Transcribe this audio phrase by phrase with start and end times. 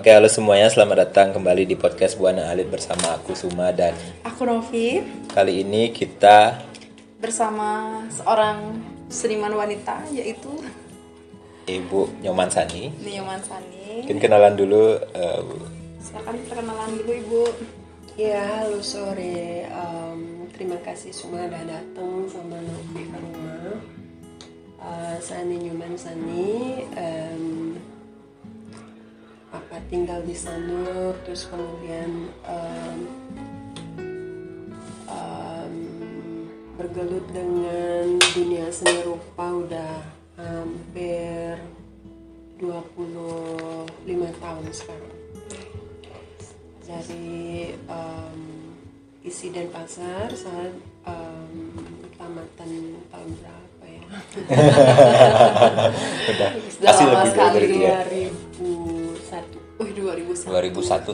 [0.00, 3.92] Oke, halo semuanya, selamat datang kembali di podcast Buana Alit bersama aku Suma dan
[4.24, 6.56] Aku Novi kali ini kita
[7.20, 8.80] bersama seorang
[9.12, 10.48] seniman wanita yaitu
[11.68, 12.96] Ibu Nyoman Sani.
[12.96, 14.08] Nyoman Sani.
[14.08, 15.68] Mungkin kenalan dulu eh, Bu.
[16.00, 17.42] Silakan perkenalan dulu Ibu.
[18.16, 19.68] Ya, halo sore.
[19.68, 23.76] Em, terima kasih semua udah datang sama Novi ke rumah.
[24.80, 26.88] Eh, saya Nyoman Sani.
[26.96, 27.76] em,
[29.50, 32.98] apa tinggal di Sanur, terus kemudian em,
[35.10, 35.74] em,
[36.78, 39.94] bergelut dengan dunia seni rupa udah
[40.38, 41.58] hampir
[42.62, 45.18] 25 tahun sekarang.
[46.86, 48.38] Dari em,
[49.26, 50.70] isi dan pasar saya
[51.10, 51.74] em,
[52.14, 52.70] tamatan
[53.10, 54.02] tahun berapa ya?
[56.30, 56.50] Udah.
[56.70, 57.98] Sudah pasti lama lebih sekali dari itu ya.
[59.30, 60.50] 2001 Wih 2001.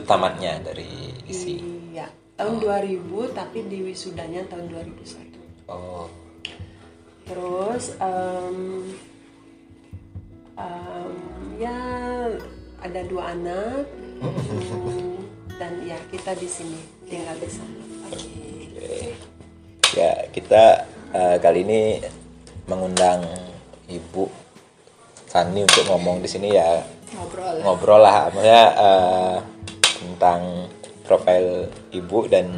[0.01, 1.61] 2001 tamatnya dari isi.
[1.93, 2.09] iya.
[2.33, 5.37] Tahun 2000 tapi di wisudanya tahun 2001
[5.67, 6.07] Oh,
[7.27, 8.87] terus em,
[10.55, 11.11] em,
[11.59, 11.77] ya
[12.79, 13.83] ada dua anak.
[14.17, 15.19] Mm,
[15.59, 19.11] dan ya kita di sini tinggal di sana oke.
[19.91, 21.81] Ya, kita eh, kali ini
[22.69, 23.25] mengundang
[23.89, 24.29] Ibu
[25.27, 26.79] Sani untuk ngomong di sini ya
[27.09, 27.55] Ngobrol.
[27.61, 29.35] ngobrol lah maksudnya eh,
[29.97, 30.41] tentang
[31.01, 32.51] profil ibu dan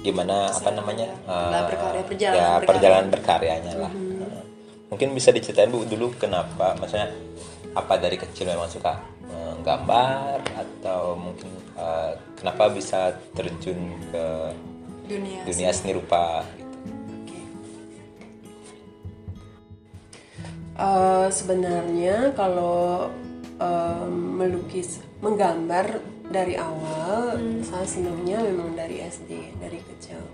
[0.00, 2.68] gimana apa namanya eh, Lah, berkarya, perjalanan ya berkarya.
[2.68, 4.42] perjalanan berkaryanya lah Eh,
[4.88, 7.08] mungkin bisa diceritain bu dulu kenapa maksudnya
[7.72, 14.24] apa dari kecil memang suka eh, gambar atau mungkin eh, kenapa bisa terjun ke
[15.06, 15.42] Dunia.
[15.42, 16.68] dunia seni rupa gitu.
[20.76, 23.08] Eh, sebenarnya kalau
[23.60, 26.00] em, melukis menggambar
[26.32, 27.36] dari awal.
[27.60, 30.24] Saya senangnya memang dari SD dari kecil.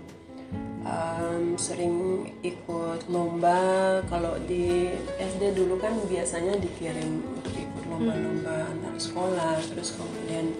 [0.87, 3.99] Em, sering ikut lomba.
[4.07, 9.59] Kalau di SD dulu kan biasanya dikirim untuk ikut lomba-lomba antar sekolah.
[9.67, 10.55] Terus kemudian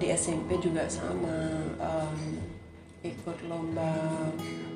[0.00, 2.42] di SMP juga sama em,
[3.06, 3.94] ikut lomba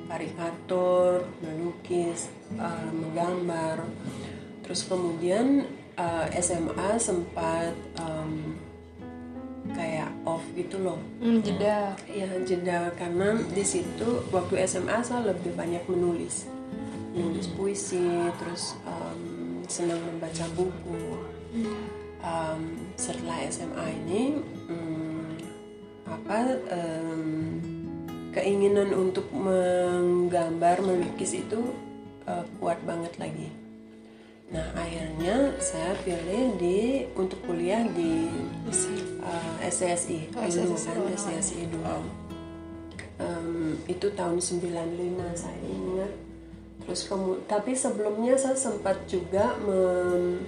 [0.07, 3.83] karikatur melukis em, menggambar.
[4.63, 8.55] Terus kemudian eh, SMA sempat em,
[9.71, 10.99] kayak off gitu loh.
[11.19, 11.95] Hmm, jeda.
[12.07, 12.93] ya jeda.
[12.95, 16.45] Karena di situ waktu SMA saya lebih banyak menulis.
[17.15, 18.05] Menulis puisi
[18.39, 21.01] terus em, senang membaca buku.
[22.25, 22.61] Em,
[22.99, 24.39] setelah SMA ini
[24.69, 25.25] em,
[26.05, 27.25] apa em,
[28.35, 31.71] keinginan untuk menggambar melukis itu
[32.27, 33.64] eh, kuat banget lagi
[34.45, 38.29] nah akhirnya saya pilih di untuk kuliah di
[39.25, 41.97] uh, SCSI Oh, dulu SCSI, kan oh, SCSI dulu.
[43.15, 46.13] Em, itu tahun 95 saya ingat.
[46.85, 50.45] Terus kamu tapi sebelumnya saya sempat juga mem,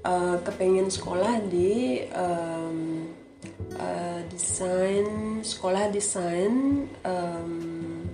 [0.00, 3.10] eh, kepengen sekolah di em,
[3.76, 7.50] eh, desain sekolah desain em,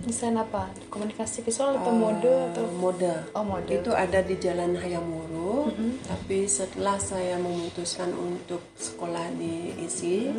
[0.09, 0.65] Desain apa?
[0.89, 3.13] Komunikasi visual atau mode atau mode.
[3.37, 3.69] Oh, mode.
[3.69, 5.69] Itu ada di Jalan Hayamuru.
[6.01, 10.33] Tapi setelah saya memutuskan untuk sekolah di ISI,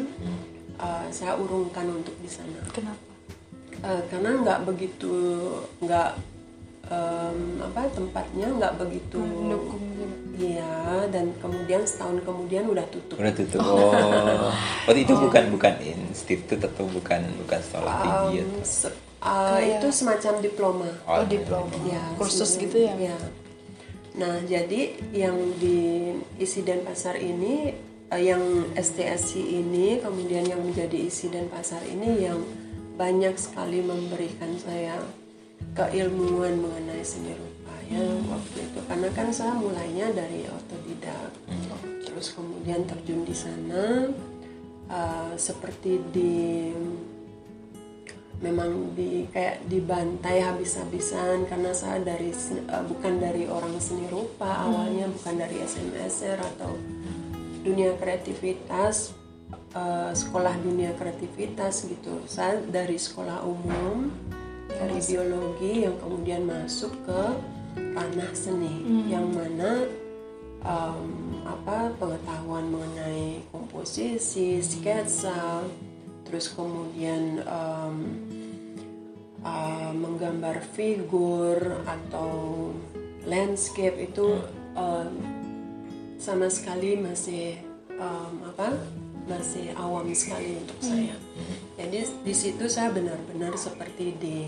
[0.75, 2.58] eh, saya urungkan untuk di sana.
[2.75, 2.98] kenapa?
[3.81, 5.14] Eh, karena nggak begitu
[5.81, 6.19] nggak
[6.91, 10.04] em, apa tempatnya nggak begitu Mendukung gitu.
[10.40, 10.72] Iya,
[11.12, 13.20] dan kemudian setahun kemudian udah tutup.
[13.20, 14.48] udah tutup oh
[14.88, 19.88] waktu itu bukan bukan institut atau bukan bukan sekolah tinggi atau Em, se- eh, itu
[19.92, 20.88] semacam diploma.
[21.04, 21.76] Oh, diploma.
[21.84, 22.96] Ya, Kursus gitu ya?
[22.96, 23.18] ya.
[24.16, 27.76] Nah, jadi yang di isi dan pasar ini,
[28.08, 28.40] eh, yang
[28.72, 32.40] STSC ini, kemudian yang menjadi isi dan pasar ini yang
[32.96, 34.96] banyak sekali memberikan saya
[35.76, 37.59] keilmuan mengenai seni rupa
[37.90, 38.80] ya waktu itu.
[38.86, 41.31] Karena kan saya mulainya dari otodidak,
[42.06, 44.08] terus kemudian terjun di sana
[44.87, 46.70] eh, seperti di
[48.40, 51.50] memang di kayak dibantai habis-habisan.
[51.50, 56.72] Karena saya dari eh, bukan dari orang seni rupa awalnya bukan dari SMSR atau
[57.60, 59.12] dunia kreativitas
[59.75, 62.22] eh, sekolah dunia kreativitas gitu.
[62.31, 64.14] Saya dari sekolah umum
[64.70, 67.22] dari biologi yang kemudian masuk ke
[67.76, 69.87] ranah seni yang mana
[70.62, 71.00] em,
[71.46, 75.64] apa pengetahuan mengenai komposisi sketsa
[76.25, 77.96] terus kemudian em,
[79.44, 82.70] uh, menggambar figur atau
[83.25, 84.40] landscape itu
[84.76, 85.12] um,
[86.20, 87.61] sama sekali masih
[87.96, 88.76] um, apa
[89.28, 91.14] masih awam sekali untuk saya.
[91.78, 94.38] Jadi di situ saya benar-benar seperti di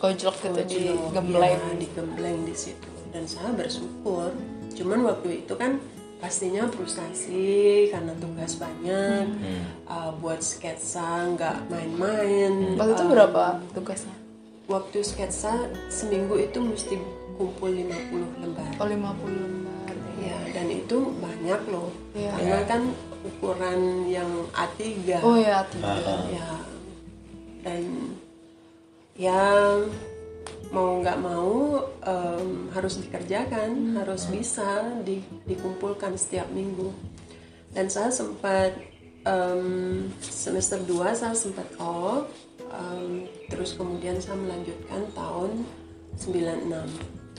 [0.00, 1.54] Gojlok gitu di gembleng.
[1.54, 4.32] ya, digembleng di situ dan saya bersyukur
[4.72, 5.76] cuman waktu itu kan
[6.16, 7.48] pastinya frustasi
[7.88, 9.24] karena tugas banyak
[9.84, 14.14] uh, buat sketsa nggak main-main Waktu itu Uh, berapa tugasnya?
[14.66, 15.52] waktu sketsa
[15.88, 16.94] seminggu itu mesti
[17.34, 17.90] kumpul 50
[18.38, 19.94] lembar Oh 50 lembar.
[20.18, 22.30] ya dan itu banyak loh Iya.
[22.32, 22.82] karena kan
[23.22, 24.80] ukuran yang A3
[25.20, 26.24] Oh ya tiga.
[26.30, 26.48] ya
[27.60, 27.82] dan
[29.18, 29.78] ya
[30.70, 36.94] mau nggak mau em, harus dikerjakan harus bisa di- dikumpulkan setiap minggu.
[37.74, 38.74] Dan saya sempat
[39.26, 42.30] em, semester 2 saya sempat off
[42.70, 45.66] em, terus kemudian saya melanjutkan tahun
[46.18, 46.70] 96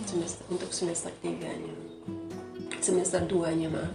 [0.02, 1.76] semester untuk semester 3 nya
[2.82, 3.92] semester 2 nya mah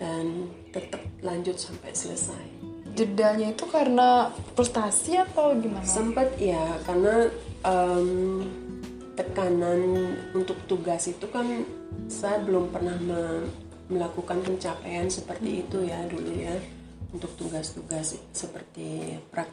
[0.00, 2.63] dan tetap lanjut sampai selesai
[2.94, 5.82] Jedanya itu karena frustasi atau gimana?
[5.82, 7.26] sempat ya karena
[7.60, 8.08] em,
[9.12, 9.80] tekanan
[10.30, 11.66] untuk tugas itu kan
[12.06, 13.46] saya belum pernah me-
[13.86, 16.54] melakukan pencapaian seperti itu ya dulu ya
[17.10, 19.50] untuk tugas-tugas seperti prak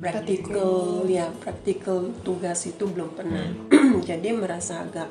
[0.00, 3.46] praktikal ya praktikal tugas itu belum pernah
[4.08, 5.08] jadi merasa agak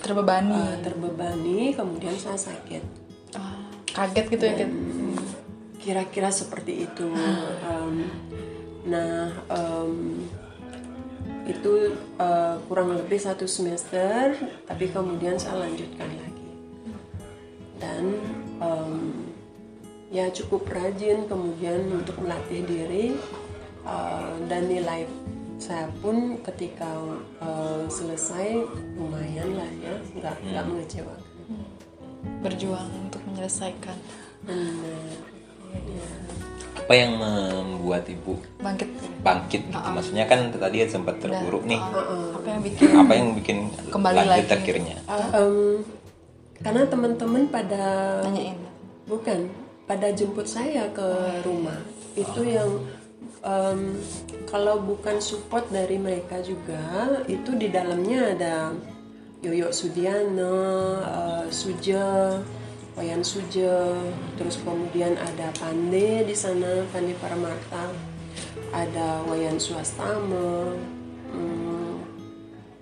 [0.00, 0.54] Terbebani.
[0.54, 2.82] uh, terbebani kemudian saya sakit
[3.30, 4.70] Ah, kaget gitu ya kan?
[5.80, 7.08] Kira-kira seperti itu.
[7.64, 7.94] Em,
[8.84, 10.24] nah em,
[11.48, 14.36] itu eh, kurang lebih satu semester
[14.68, 16.48] tapi kemudian saya lanjutkan lagi.
[17.80, 18.04] Dan
[18.60, 18.94] em,
[20.12, 23.16] ya cukup rajin kemudian untuk melatih diri
[23.88, 25.08] eh, dan nilai
[25.60, 26.88] saya pun ketika
[27.40, 28.64] eh, selesai
[29.00, 31.28] lumayan lah ya nggak nggak mengecewakan.
[32.44, 33.96] Berjuang untuk menyelesaikan.
[34.44, 35.29] benar.
[36.80, 38.90] Apa yang membuat ibu Bangkit.
[39.22, 39.88] bangkit gitu?
[39.94, 41.78] Maksudnya kan tadi sempat terburuk nih.
[41.78, 43.56] Apa yang bikin apa yang bikin
[43.94, 44.58] Kembali lanjut lagi.
[44.58, 44.96] akhirnya?
[45.30, 45.86] Em,
[46.58, 47.84] karena teman-teman pada
[48.26, 48.58] nanyain?
[49.06, 49.46] bukan.
[49.86, 51.06] Pada jemput saya ke
[51.46, 51.78] rumah.
[52.18, 52.82] Itu yang
[53.40, 53.94] em,
[54.50, 58.54] kalau bukan support dari mereka juga itu di dalamnya ada
[59.40, 60.54] Yoyo Sudiana,
[61.00, 62.34] eh, Suja,
[62.98, 63.94] Wayan Suja,
[64.34, 67.90] terus kemudian ada Pande di sana, Pande Paramarta,
[68.74, 70.74] ada Wayan Swastama,
[71.30, 71.94] hmm,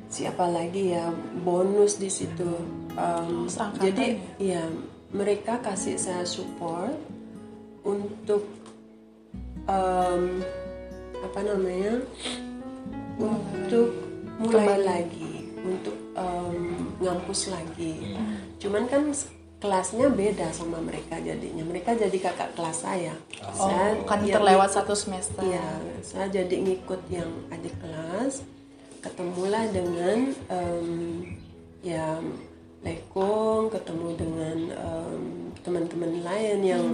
[0.09, 1.13] siapa lagi ya?
[1.45, 2.57] Bonus di situ.
[2.99, 3.47] Um,
[3.79, 4.65] jadi ya?
[5.15, 6.97] mereka kasih saya support
[7.85, 8.49] untuk
[9.69, 10.43] um,
[11.21, 12.03] apa namanya?
[13.19, 13.91] Untuk
[14.39, 15.29] mulai lagi
[15.69, 18.17] untuk um, ngampus lagi.
[18.63, 19.11] Cuman kan
[19.59, 21.67] kelasnya beda sama mereka jadinya.
[21.67, 23.15] Mereka jadi kakak kelas saya.
[23.55, 25.43] saya kan yang terlewat satu semester.
[25.43, 25.69] Iya,
[26.07, 28.47] saya jadi ngikut yang adik kelas,
[29.03, 30.89] ketemulah dengan em,
[31.83, 32.23] ya
[32.79, 35.23] Lekong, ketemu dengan em,
[35.67, 36.87] teman-teman lain yang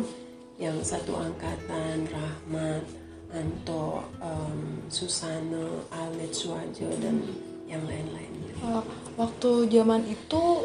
[0.56, 2.84] yang satu angkatan, Rahmat,
[3.28, 7.20] Anto, em, Susana, Alit, Suwajo dan
[7.68, 8.56] yang lain-lainnya.
[8.64, 8.84] Oh,
[9.20, 10.64] waktu zaman itu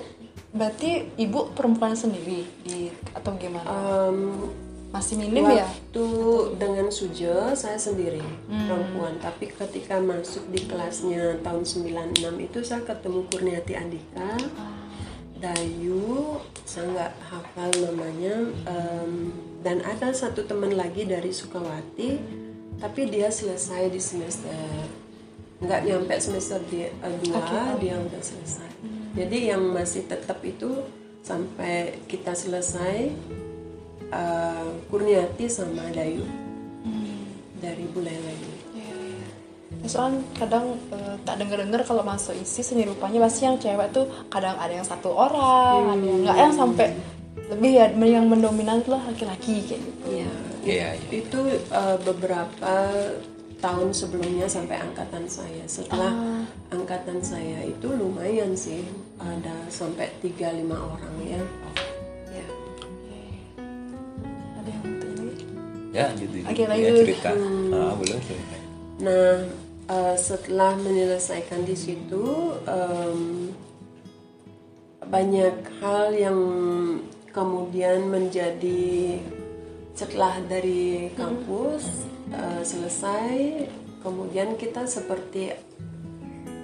[0.50, 3.68] berarti ibu perempuan sendiri di atau gimana?
[3.70, 4.20] Em,
[4.90, 5.70] Masih minim ya?
[5.70, 6.06] Waktu
[6.58, 13.22] dengan Sujo saya sendiri perempuan, tapi ketika masuk di kelasnya tahun 96 itu saya ketemu
[13.30, 14.34] Kurniati Andika,
[15.38, 19.30] Dayu, saya nggak hafal namanya, em,
[19.62, 22.18] dan ada satu teman lagi dari Sukawati,
[22.82, 24.58] tapi dia selesai di semester
[25.60, 28.72] nggak nyampe semester dia, eh, dua dia udah selesai.
[29.18, 30.86] Jadi yang masih tetap itu
[31.26, 33.10] sampai kita selesai
[34.14, 36.26] uh, Kurniati sama Dayu
[37.60, 38.42] dari Buleleng.
[38.74, 39.28] Iya, iya.
[39.84, 44.08] Ya, soalnya kadang eh, tak denger-denger kalau masuk isi seni rupanya pasti yang cewek tuh
[44.32, 46.88] kadang ada yang satu orang, ada yang nggak yang sampai
[47.50, 50.08] lebih ya yang mendominan tuh lah laki-laki kayak gitu.
[50.08, 50.32] Iya.
[50.60, 51.40] Iya, Itu
[51.72, 52.74] uh, beberapa
[53.60, 55.64] tahun sebelumnya sampai angkatan saya.
[55.68, 58.84] Setelah angkatan saya itu lumayan sih
[59.20, 61.42] ada sampai 3-5 orang ya.
[62.32, 62.48] Ya.
[64.60, 65.46] Ada yang lagi?
[65.90, 66.96] ya jadi Oke, ya, lanjut.
[67.04, 67.32] cerita
[67.76, 68.56] ah, belum cerita
[69.00, 69.48] Nah,
[69.88, 73.48] uh, setelah menyelesaikan di situ, em,
[75.08, 76.40] banyak hal yang
[77.32, 79.24] kemudian menjadi
[79.96, 83.66] setelah dari kampus uh, selesai,
[84.02, 85.54] kemudian kita seperti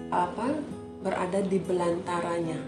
[0.10, 0.56] apa
[1.02, 2.60] berada di belantaranya.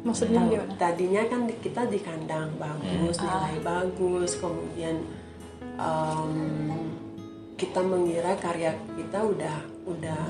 [0.00, 0.74] Maksudnya gimana?
[0.80, 4.96] Tadinya kan kita di kandang bagus, nilai bagus, kemudian
[5.76, 6.32] em,
[7.60, 10.22] kita mengira karya kita udah udah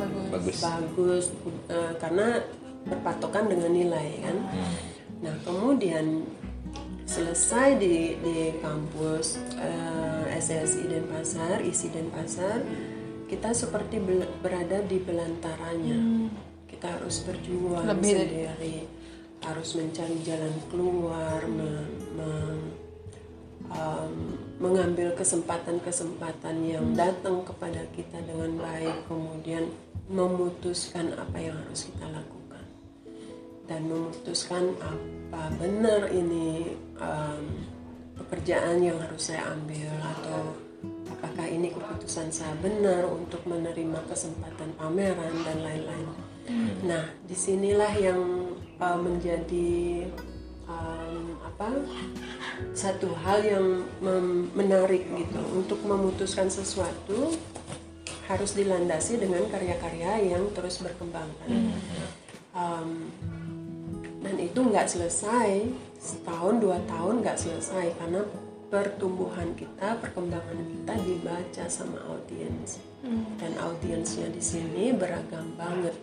[0.00, 1.24] bagus bagus bagus
[1.68, 2.40] eh, karena
[2.88, 4.36] berpatokan dengan nilai kan.
[5.20, 6.24] Nah kemudian
[7.08, 12.60] selesai di di kampus eh, SLSI Denpasar, ISI Denpasar,
[13.26, 13.96] kita seperti
[14.44, 16.28] berada di belantaranya.
[16.68, 18.12] Kita harus berjuang Lebih.
[18.12, 18.76] dari- sendiri,
[19.42, 22.70] harus mencari jalan keluar, me- me-
[23.72, 24.14] um,
[24.60, 29.66] mengambil kesempatan-kesempatan yang datang kepada kita dengan baik, kemudian
[30.06, 32.64] memutuskan apa yang harus kita lakukan.
[33.66, 35.17] Dan memutuskan apa
[35.58, 37.44] benar ini um,
[38.16, 40.40] pekerjaan yang harus saya ambil atau
[41.10, 46.08] apakah ini keputusan saya benar untuk menerima kesempatan pameran dan lain-lain.
[46.86, 48.20] Nah, di sinilah yang
[48.80, 50.08] uh, menjadi
[50.64, 51.68] um, apa
[52.72, 53.66] satu hal yang
[54.56, 57.36] menarik gitu untuk memutuskan sesuatu
[58.28, 61.52] harus dilandasi dengan karya-karya yang terus berkembang kan.
[62.52, 63.08] Um,
[64.22, 65.70] dan itu nggak selesai.
[65.98, 67.94] Setahun dua tahun nggak selesai.
[67.98, 68.22] Karena
[68.68, 72.82] pertumbuhan kita perkembangan kita dibaca sama audiens.
[73.38, 75.94] Dan audiensnya di sini beragam banget.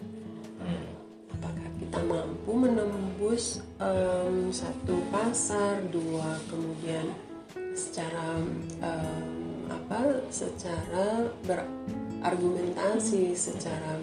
[1.36, 7.12] Apakah kita mampu menembus em, satu pasar dua kemudian
[7.76, 8.40] secara
[8.80, 14.00] em, apa secara berargumentasi secara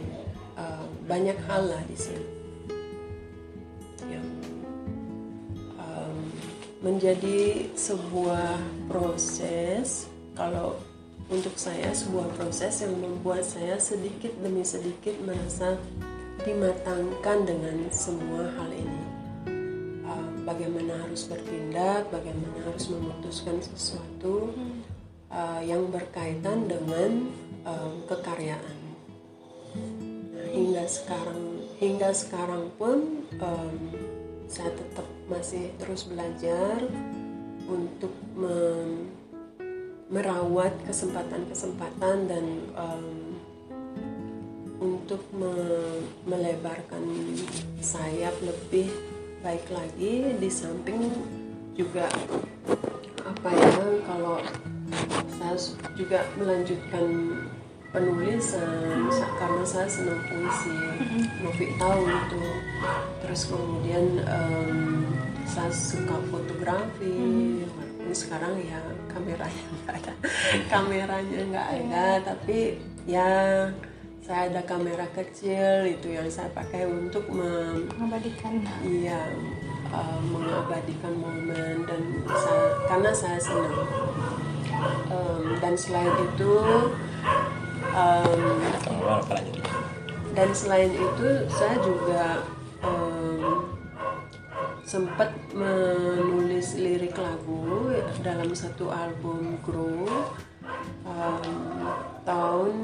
[0.61, 2.32] em, banyak hal lah di sini
[6.83, 8.59] menjadi sebuah
[8.91, 10.75] proses kalau
[11.31, 15.79] untuk saya sebuah proses yang membuat saya sedikit demi sedikit merasa
[16.43, 19.03] dimatangkan dengan semua hal ini.
[20.03, 24.51] Uh, bagaimana harus bertindak bagaimana harus memutuskan sesuatu
[25.31, 27.31] uh, yang berkaitan dengan
[27.63, 28.79] um, kekaryaan.
[30.35, 31.43] Nah, hingga sekarang
[31.79, 33.23] hingga sekarang pun
[34.53, 36.77] saya tetap masih terus belajar
[37.65, 38.13] untuk
[40.13, 42.45] merawat kesempatan-kesempatan dan
[42.77, 43.09] um,
[44.83, 47.33] untuk me- melebarkan
[47.81, 48.93] sayap lebih
[49.41, 50.37] baik lagi.
[50.37, 51.09] Di samping
[51.73, 52.13] juga
[53.25, 54.37] apa ya kalau
[55.41, 55.57] saya
[55.97, 57.07] juga melanjutkan
[57.89, 60.77] penulisan sa- karena saya senang puisi.
[61.41, 62.45] Novi tahu itu.
[63.25, 64.69] Terus kemudian em,
[65.47, 67.63] saya suka fotografi.
[67.67, 68.81] Walaupun sekarang ya
[69.11, 70.13] kameranya nggak ada.
[70.69, 73.29] Kameranya nggak ada tapi ya
[74.23, 78.63] saya ada kamera kecil itu yang saya pakai untuk mem- mengabadikan.
[78.87, 79.35] Iya,
[79.91, 83.77] uh, mengabadikan momen dan saya, karena saya senang.
[85.11, 86.55] Um, dan selain itu,
[87.93, 88.41] um,
[90.33, 92.47] dan selain itu saya juga
[92.87, 93.12] um,
[94.83, 100.07] sempat menulis lirik lagu dalam satu album Grow
[101.07, 101.87] um,
[102.27, 102.75] tahun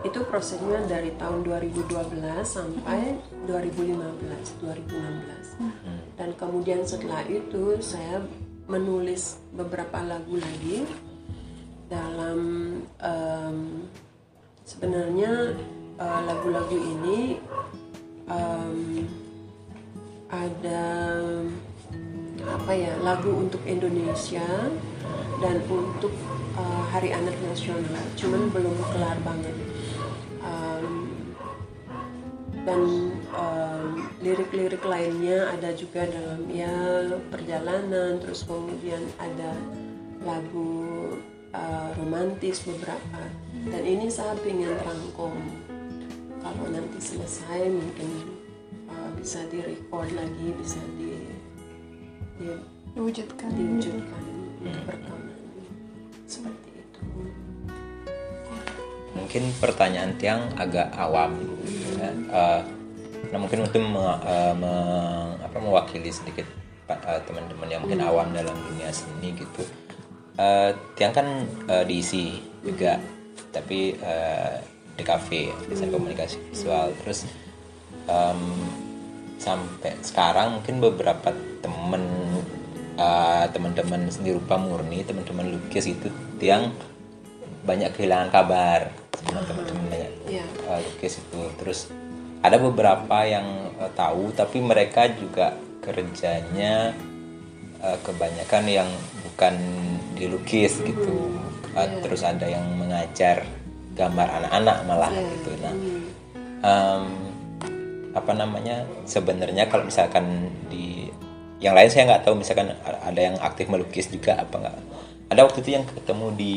[0.00, 1.92] itu prosesnya dari tahun 2012
[2.40, 8.24] sampai 2015 2016 dan kemudian setelah itu saya
[8.64, 10.88] menulis beberapa lagu lagi
[11.90, 12.40] dalam
[13.02, 13.56] em,
[14.62, 15.58] sebenarnya
[15.98, 17.36] eh, lagu-lagu ini
[18.30, 19.04] em,
[20.30, 20.82] ada
[22.40, 24.46] apa ya lagu untuk Indonesia
[25.42, 26.14] dan untuk
[26.56, 28.04] eh, Hari Anak Nasional.
[28.14, 29.56] Cuman belum kelar banget.
[30.40, 30.86] Em,
[32.60, 32.80] dan
[34.20, 38.22] lirik-lirik lainnya ada juga dalam ya perjalanan.
[38.22, 39.50] Terus kemudian ada
[40.22, 41.10] lagu
[41.50, 43.22] eh, romantis beberapa.
[43.66, 45.34] Dan ini saya ingin rangkum.
[46.40, 48.39] Kalau nanti selesai mungkin
[48.90, 51.10] eh, bisa direcord lagi bisa di,
[52.38, 53.50] di- diwujudkan.
[53.54, 54.22] diwujudkan
[54.60, 55.38] untuk rekaman
[56.26, 57.00] seperti itu.
[59.10, 61.34] Mungkin pertanyaan tiang agak awam
[61.98, 62.10] ya.
[62.10, 62.60] Eh,
[63.30, 66.46] nah mungkin untuk me- eh, me- apa, mewakili sedikit
[66.90, 69.62] eh, teman-teman yang mungkin awam dalam dunia seni gitu.
[70.34, 71.26] Eh, tiang kan
[71.68, 72.98] eh, diisi juga
[73.50, 74.54] tapi eh,
[74.94, 76.90] di kafe desain komunikasi visual.
[77.02, 77.26] Terus
[78.10, 78.40] em,
[79.38, 81.30] sampai sekarang mungkin beberapa
[81.62, 82.02] temen
[82.98, 86.74] eh, teman-teman seni rupa murni teman-teman lukis itu tiang
[87.60, 88.90] banyak kehilangan kabar
[89.20, 90.44] sama teman-teman banyak Iya.
[90.64, 91.42] uh, lukis itu.
[91.60, 91.80] Terus
[92.40, 93.44] ada beberapa yang
[93.76, 96.92] uh, tahu tapi mereka juga kerjanya
[97.80, 98.88] eh, kebanyakan yang
[99.24, 99.56] bukan
[100.14, 101.32] dilukis gitu.
[101.72, 103.44] Eh, terus ada yang mengajar
[103.96, 105.50] gambar anak-anak malah gitu.
[105.60, 105.74] Nah
[106.60, 107.04] em,
[108.10, 111.06] apa namanya sebenarnya kalau misalkan di
[111.60, 114.76] yang lain saya nggak tahu misalkan ada yang aktif melukis juga apa nggak.
[115.30, 116.54] Ada waktu itu yang ketemu di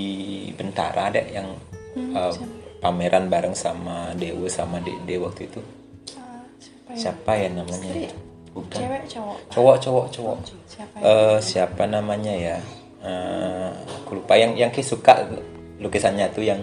[0.57, 1.47] Bentara ada yang
[1.93, 2.33] eh,
[2.81, 5.61] pameran bareng sama Dewa sama Dede waktu itu.
[6.17, 7.47] Ah, siapa ya siapa ya?
[7.51, 7.91] namanya?
[7.93, 8.33] Istri?
[8.53, 8.79] bukan.
[8.79, 9.37] Cewek cowok?
[9.49, 10.37] Cowok cowok cowok.
[10.69, 11.03] Siapa ya?
[11.03, 12.57] Eh, siapa namanya ya?
[13.03, 13.71] Eh,
[14.03, 14.33] aku lupa.
[14.37, 15.25] Yang yang Ki suka
[15.81, 16.61] lukisannya tuh yang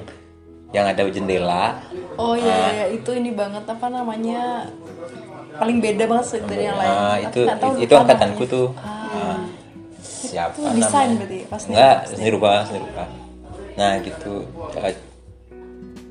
[0.71, 1.83] yang ada jendela.
[2.15, 4.71] Oh iya ya, itu ini banget apa namanya?
[5.59, 6.91] Paling beda banget dari yang lain.
[6.95, 8.55] Tapi itu tahu itu angkatanku namanya.
[8.55, 8.67] tuh.
[8.79, 9.39] Ah, Ah,
[10.01, 11.19] siapa itu desain namanya?
[11.19, 13.05] berarti, pas enggak seni rupa seni rupa.
[13.75, 14.33] Nah gitu.
[14.79, 14.95] Eh,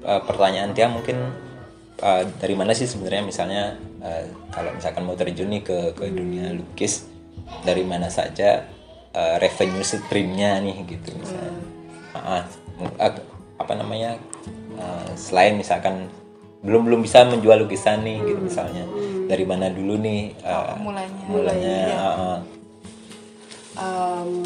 [0.04, 1.18] eh, pertanyaan dia mungkin
[2.00, 3.24] eh, dari mana sih sebenarnya?
[3.24, 3.64] Misalnya
[4.04, 7.08] eh, kalau misalkan mau terjun nih ke ke dunia lukis
[7.64, 8.68] dari mana saja
[9.16, 11.56] eh, revenue streamnya nih gitu misalnya.
[12.14, 12.44] Ah,
[13.00, 13.14] ah, eh,
[13.60, 14.16] apa namanya
[14.80, 16.08] eh, selain misalkan
[16.60, 18.84] belum belum bisa menjual lukisan nih gitu misalnya.
[19.30, 21.24] Dari mana dulu nih eh, mulainya.
[21.30, 22.40] mulanya ah, ah.
[23.80, 24.44] Em,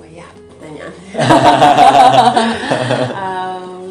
[0.00, 0.94] oh ya pertanyaan.
[3.26, 3.82] Em,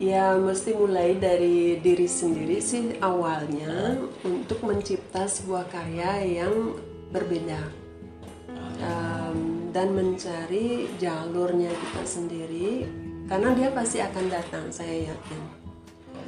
[0.00, 3.94] ya mesti mulai dari diri sendiri sih awalnya
[4.26, 6.74] untuk mencipta sebuah karya yang
[7.14, 7.60] berbeda.
[8.80, 12.84] Em, dan mencari jalurnya kita sendiri
[13.30, 15.60] karena dia pasti akan datang saya yakin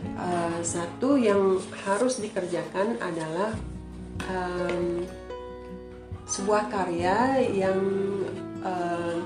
[0.03, 1.57] Eh, satu yang
[1.87, 3.55] harus dikerjakan adalah
[4.29, 5.07] em,
[6.27, 7.81] sebuah karya yang
[8.63, 9.19] eh,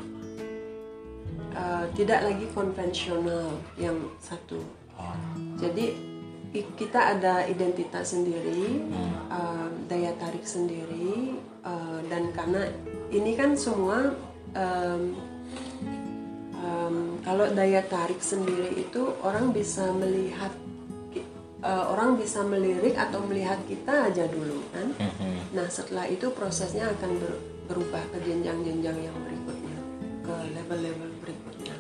[1.57, 4.61] eh, tidak lagi konvensional yang satu.
[5.57, 5.93] Jadi
[6.57, 8.85] kita ada identitas sendiri,
[9.33, 12.63] eh, daya tarik sendiri, eh, dan karena
[13.11, 14.15] ini kan semua
[14.55, 15.15] em,
[16.63, 20.55] em, kalau daya tarik sendiri itu orang bisa melihat
[21.67, 24.95] eh, orang bisa melirik atau melihat kita aja dulu kan.
[25.51, 29.79] Nah setelah itu prosesnya akan ber- berubah ke jenjang-jenjang yang berikutnya,
[30.23, 31.77] ke level-level berikutnya.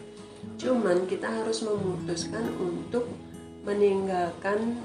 [0.58, 3.06] Cuman kita harus memutuskan untuk
[3.62, 4.78] meninggalkan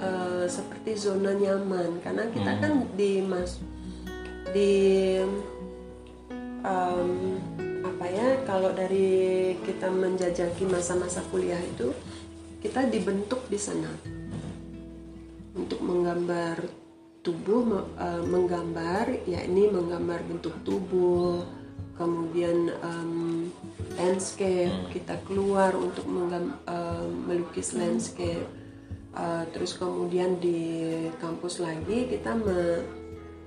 [0.00, 3.60] eh, seperti zona nyaman karena kita kan di mas
[4.50, 5.16] di
[6.66, 7.10] em,
[7.86, 11.94] apa ya kalau dari kita menjajaki masa-masa kuliah itu
[12.60, 13.90] kita dibentuk di sana.
[15.56, 16.60] Untuk menggambar
[17.24, 21.42] tubuh eh, menggambar yakni menggambar bentuk tubuh
[21.96, 23.50] kemudian em,
[23.96, 28.46] landscape kita keluar untuk menggam- em, melukis landscape.
[29.16, 30.60] Eh, terus kemudian di
[31.16, 32.84] kampus lagi kita me,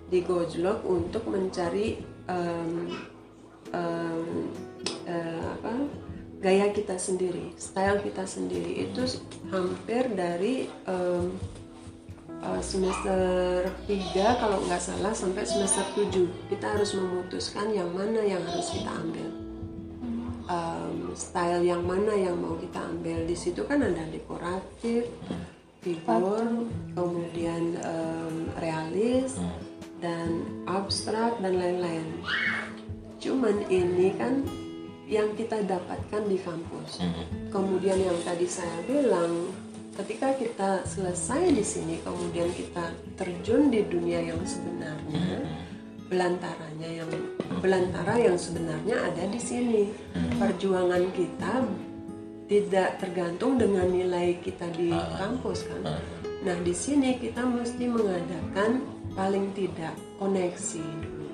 [0.10, 2.89] di Gojlok untuk mencari em,
[3.69, 4.26] em,
[5.06, 5.74] eh, apa
[6.41, 8.89] gaya kita sendiri style kita sendiri.
[8.89, 9.06] Itu
[9.54, 11.28] hampir dari uh,
[12.63, 18.72] semester 3 kalau nggak salah sampai semester 7 kita harus memutuskan yang mana yang harus
[18.72, 19.30] kita ambil.
[20.50, 23.28] Um, style yang mana yang mau kita ambil.
[23.28, 25.12] Di situ kan ada dekoratif
[25.80, 29.39] figur kemudian um, realis
[30.00, 32.08] dan abstrak dan lain-lain.
[33.20, 34.44] Cuman ini kan
[35.10, 37.04] yang kita dapatkan di kampus.
[37.52, 39.52] Kemudian yang tadi saya bilang
[40.00, 45.44] ketika kita selesai di sini kemudian kita terjun di dunia yang sebenarnya
[46.08, 47.12] belantaranya yang
[47.60, 49.84] belantara yang sebenarnya ada di sini.
[50.40, 51.54] Perjuangan kita
[52.50, 56.02] tidak tergantung dengan nilai kita di kampus kan?
[56.40, 61.27] Nah di sini kita mesti mengadakan paling tidak koneksi dulu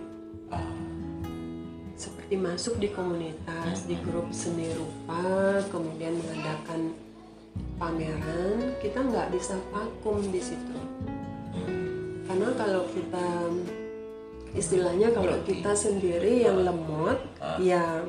[1.94, 6.98] seperti masuk di komunitas, di grup seni rupa, kemudian mengadakan
[7.78, 10.76] pameran, kita nggak bisa vakum di situ.
[12.26, 13.28] Karena kalau kita
[14.58, 17.22] istilahnya kalau kita sendiri yang lemot,
[17.62, 18.02] ya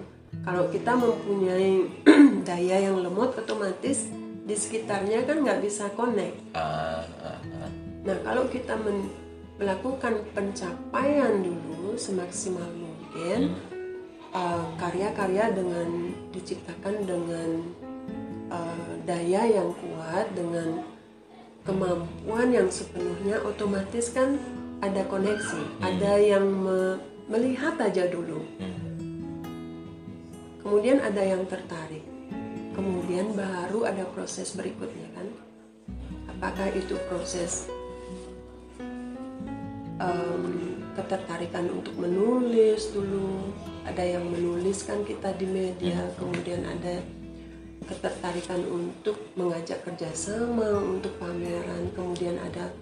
[0.43, 1.85] kalau kita mempunyai
[2.49, 4.09] daya yang lemot, otomatis
[4.49, 6.41] di sekitarnya kan nggak bisa connect.
[6.57, 7.71] Ah, ah, ah.
[8.03, 9.26] Nah, kalau kita men-
[9.57, 13.57] melakukan pencapaian dulu semaksimal mungkin,
[14.37, 17.51] uh, karya-karya dengan diciptakan dengan
[18.53, 20.85] uh, daya yang kuat, dengan
[21.65, 24.37] kemampuan yang sepenuhnya, otomatis kan
[24.85, 27.01] ada koneksi, ada yang me-
[27.33, 28.45] melihat aja dulu,
[30.61, 32.05] kemudian ada yang tertarik,
[32.77, 35.27] kemudian baru ada proses berikutnya kan.
[36.37, 37.73] Apakah itu proses
[40.01, 40.43] em,
[40.97, 43.53] ketertarikan untuk menulis dulu.
[43.87, 47.01] Ada yang menuliskan kita di media kemudian ada
[47.87, 51.93] ketertarikan untuk mengajak kerjasama untuk pameran.
[51.95, 52.73] Kemudian ada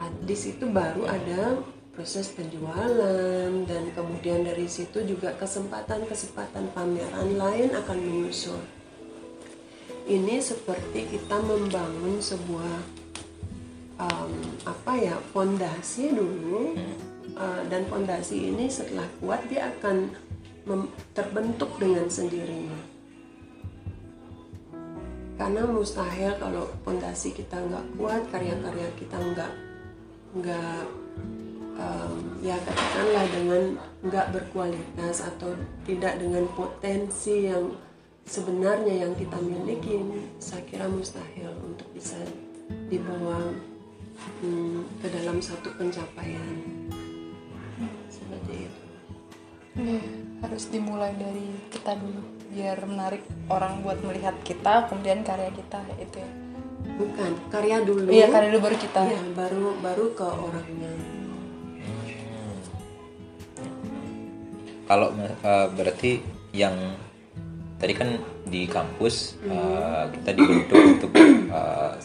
[0.00, 1.62] a- di situ baru ada
[1.94, 8.58] proses penjualan dan kemudian dari situ juga kesempatan-kesempatan pameran lain akan menyusul.
[10.04, 13.03] Ini seperti kita membangun sebuah
[13.98, 14.32] um,
[14.66, 16.74] apa ya fondasi dulu
[17.38, 20.10] uh, dan fondasi ini setelah kuat dia akan
[21.12, 22.80] terbentuk dengan sendirinya.
[25.34, 29.52] Karena mustahil kalau fondasi kita nggak kuat karya-karya kita nggak
[30.34, 30.82] nggak
[31.78, 33.62] um, ya katakanlah dengan
[34.06, 35.52] nggak berkualitas atau
[35.84, 37.74] tidak dengan potensi yang
[38.24, 40.00] sebenarnya yang kita miliki
[40.40, 42.16] saya kira mustahil untuk bisa
[42.88, 43.52] dibawa
[44.42, 46.56] hmm, ke dalam satu pencapaian.
[48.08, 48.82] Seperti itu.
[49.74, 50.02] Iya,
[50.46, 52.22] harus dimulai dari kita dulu
[52.54, 56.30] biar menarik orang buat melihat kita kemudian karya kita itu ya.
[56.94, 58.06] Bukan karya dulu.
[58.06, 59.00] Iya karya dulu baru kita.
[59.02, 60.92] Iya, baru baru ke orangnya.
[64.84, 66.20] Kalau uh, berarti
[66.54, 66.76] yang
[67.80, 71.10] tadi kan di kampus uh, kita dibentuk untuk
[71.50, 71.96] uh,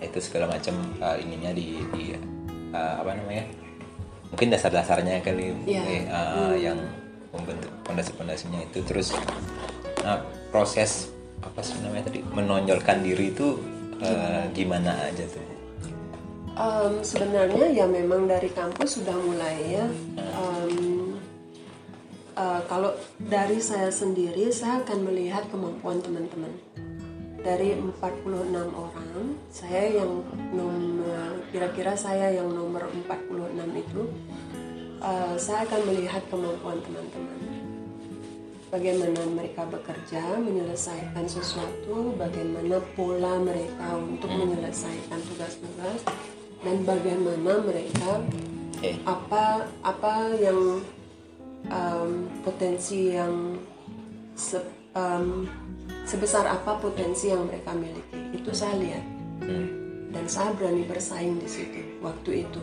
[0.00, 2.04] itu segala macam uh, ininya di, di
[2.72, 3.44] uh, apa namanya
[4.32, 5.82] mungkin dasar-dasarnya kali Iya.
[5.84, 6.78] eh, uh, yang
[7.30, 9.14] membentuk pondasi-pondasinya itu terus
[10.02, 10.18] nah
[10.50, 11.12] proses
[11.44, 13.60] apa sih namanya tadi menonjolkan diri itu
[14.00, 15.50] uh, gimana aja tuh
[16.60, 19.86] Em, sebenarnya ya memang dari kampus sudah mulai ya.
[20.20, 21.16] Em,
[22.36, 26.52] eh, kalau dari saya sendiri saya akan melihat kemampuan teman-teman.
[27.40, 30.20] Dari 46 orang, saya yang
[30.52, 34.02] nomor kira-kira saya yang nomor 46 itu
[35.00, 37.40] eh, saya akan melihat kemampuan teman-teman.
[38.70, 46.06] Bagaimana mereka bekerja menyelesaikan sesuatu, bagaimana pola mereka untuk menyelesaikan tugas-tugas
[46.62, 48.20] dan bagaimana mereka
[48.80, 50.80] eh apa apa yang
[51.68, 52.10] um,
[52.46, 53.58] potensi yang
[54.38, 55.50] se- um,
[56.10, 58.34] sebesar apa potensi yang mereka miliki.
[58.34, 59.04] Itu saya lihat.
[59.46, 59.68] Hmm,
[60.10, 62.62] dan saya berani bersaing di situ waktu itu.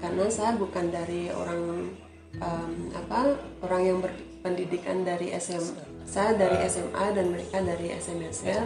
[0.00, 1.92] Karena saya bukan dari orang
[2.40, 8.64] um, apa orang yang berpendidikan dari SMA saya dari SMA dan mereka dari SMSR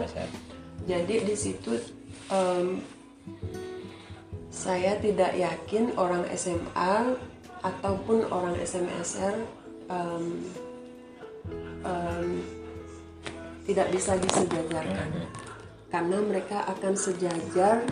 [0.85, 1.77] jadi di situ
[2.29, 2.81] em,
[4.51, 7.17] saya tidak yakin orang SMA
[7.65, 9.35] ataupun orang SMSR
[9.89, 10.25] em,
[11.81, 12.29] em,
[13.71, 15.09] tidak bisa disejajarkan
[15.91, 17.83] karena mereka akan sejajar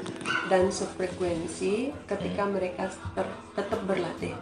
[0.47, 4.35] dan sefrekuensi ketika mereka ter- tetap berlatih.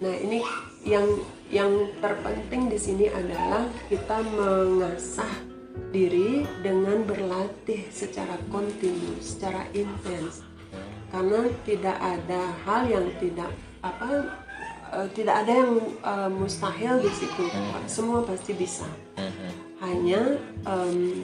[0.00, 0.40] Nah ini
[0.84, 1.04] yang
[1.52, 5.32] yang terpenting di sini adalah kita mengasah
[5.92, 10.44] diri dengan berlatih secara kontinu, secara intens.
[11.12, 14.28] Karena tidak ada hal yang tidak apa
[14.96, 17.44] eh, tidak ada yang eh, mustahil di situ.
[17.84, 18.88] Semua pasti bisa.
[19.78, 21.22] Hanya em,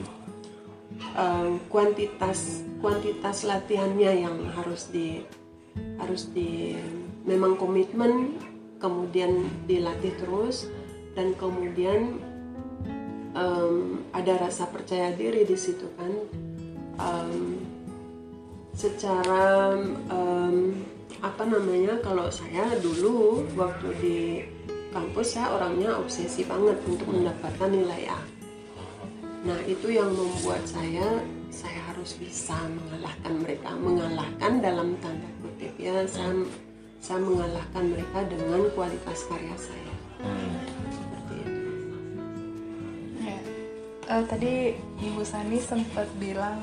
[1.15, 5.19] em, kuantitas kuantitas latihannya yang harus di
[5.99, 6.75] harus di
[7.27, 8.37] memang komitmen
[8.79, 10.71] kemudian dilatih terus
[11.15, 12.19] dan kemudian
[13.35, 13.75] em,
[14.15, 16.13] ada rasa percaya diri di situ kan.
[16.95, 17.59] Em,
[18.75, 19.75] secara
[20.11, 20.75] em,
[21.23, 24.19] apa namanya kalau saya dulu waktu di
[24.91, 28.34] kampus saya orangnya obsesi banget untuk mendapatkan nilai A
[29.45, 31.21] Nah, itu yang membuat saya
[31.53, 36.01] saya harus bisa mengalahkan mereka, mengalahkan dalam tanda kutip ya.
[36.09, 36.33] Saya
[36.99, 39.93] saya mengalahkan mereka dengan kualitas karya saya.
[40.89, 41.71] Seperti itu.
[43.21, 43.39] Ya.
[44.09, 44.53] Eh, tadi
[44.99, 46.57] Ibu Sani sempat bilang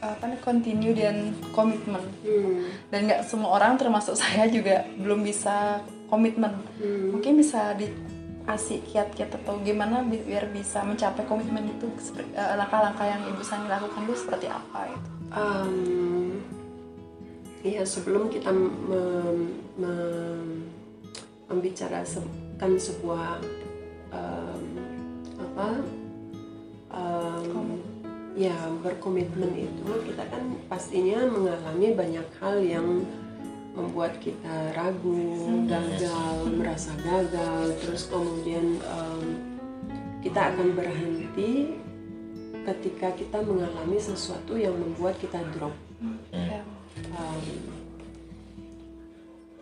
[0.00, 2.72] apa nih continue dan komitmen Hmm.
[2.88, 6.56] dan nggak semua orang termasuk saya juga belum bisa komitmen
[7.12, 7.76] mungkin bisa
[8.40, 11.86] dikasih kiat-kiat atau gimana bi- biar bisa mencapai komitmen itu
[12.18, 16.42] eh, langkah-langkah yang ibu Sani lakukan itu seperti apa itu Em,
[17.60, 20.64] Iya sebelum kita mem- mem-
[21.46, 23.38] membicarakan sebuah
[24.10, 24.64] em,
[25.38, 25.68] apa
[26.90, 27.78] em,
[28.34, 33.04] ya berkomitmen itu kita kan pastinya mengalami banyak hal yang
[33.70, 39.22] membuat kita ragu, gagal, merasa gagal, terus kemudian em,
[40.20, 41.78] kita akan berhenti
[42.66, 45.72] ketika kita mengalami sesuatu yang membuat kita drop.
[47.14, 47.46] Um,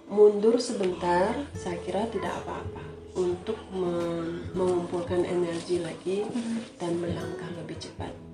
[0.08, 2.84] mundur sebentar saya kira tidak apa-apa.
[3.18, 6.22] Untuk me- mengumpulkan energi lagi
[6.78, 8.27] dan melangkah lebih cepat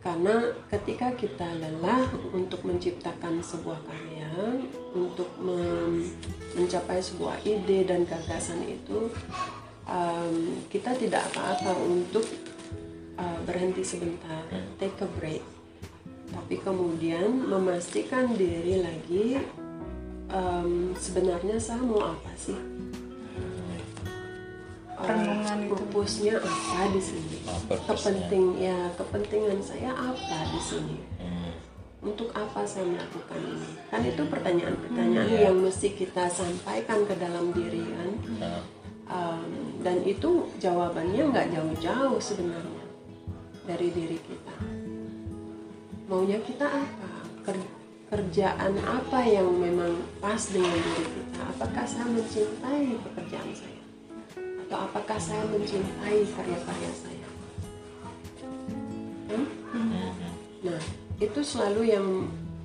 [0.00, 4.32] karena ketika kita lelah untuk menciptakan sebuah karya
[4.96, 5.28] untuk
[6.56, 9.12] mencapai sebuah ide dan gagasan itu
[9.84, 12.24] um, kita tidak apa-apa untuk
[13.20, 14.48] uh, berhenti sebentar
[14.80, 15.44] take a break.
[16.30, 19.42] Tapi kemudian memastikan diri lagi
[20.30, 22.69] em, sebenarnya saya mau apa sih
[25.00, 25.72] Eh, Renungan itu.
[25.72, 27.88] purpose-nya apa di sini Oh, purpose-nya.
[27.88, 31.52] kepenting ya kepentingan saya apa di sini Hmm.
[32.02, 35.40] untuk apa saya melakukan ini kan itu pertanyaan-pertanyaan Iya.
[35.46, 38.60] yang mesti kita sampaikan ke dalam diri kan Nah,
[39.06, 39.42] Um,
[39.80, 42.86] dan itu jawabannya nggak jauh-jauh sebenarnya
[43.66, 44.54] dari diri kita.
[46.06, 47.10] Maunya kita apa?
[47.42, 47.70] Ker-
[48.06, 51.42] kerjaan apa yang memang pas dengan diri kita?
[51.42, 53.69] Apakah saya mencintai pekerjaan saya?
[54.70, 57.28] Atau apakah saya mencintai karya-karya saya?
[59.34, 59.46] Hmm?
[60.62, 60.78] Nah,
[61.18, 62.06] itu selalu yang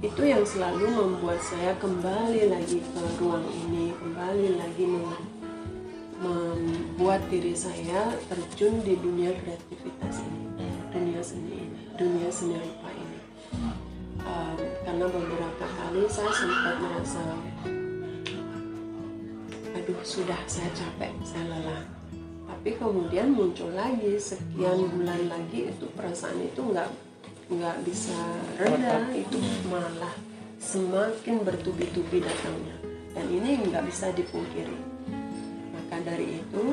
[0.06, 5.30] itu yang selalu membuat saya kembali lagi ke ruang ini, kembali lagi mem-
[6.22, 13.20] membuat diri saya terjun di dunia kreativitas ini, dunia seni dunia seni rupa ini.
[14.22, 17.26] Um, karena beberapa kali saya sempat merasa,
[19.74, 21.95] aduh sudah saya capek, saya lelah.
[22.46, 26.90] Tapi kemudian muncul lagi sekian bulan lagi itu perasaan itu nggak
[27.46, 28.18] nggak bisa
[28.58, 29.38] reda, itu
[29.70, 30.14] malah
[30.58, 32.78] semakin bertubi-tubi datangnya.
[33.14, 34.78] Dan ini nggak bisa dipungkiri.
[35.74, 36.64] Maka dari itu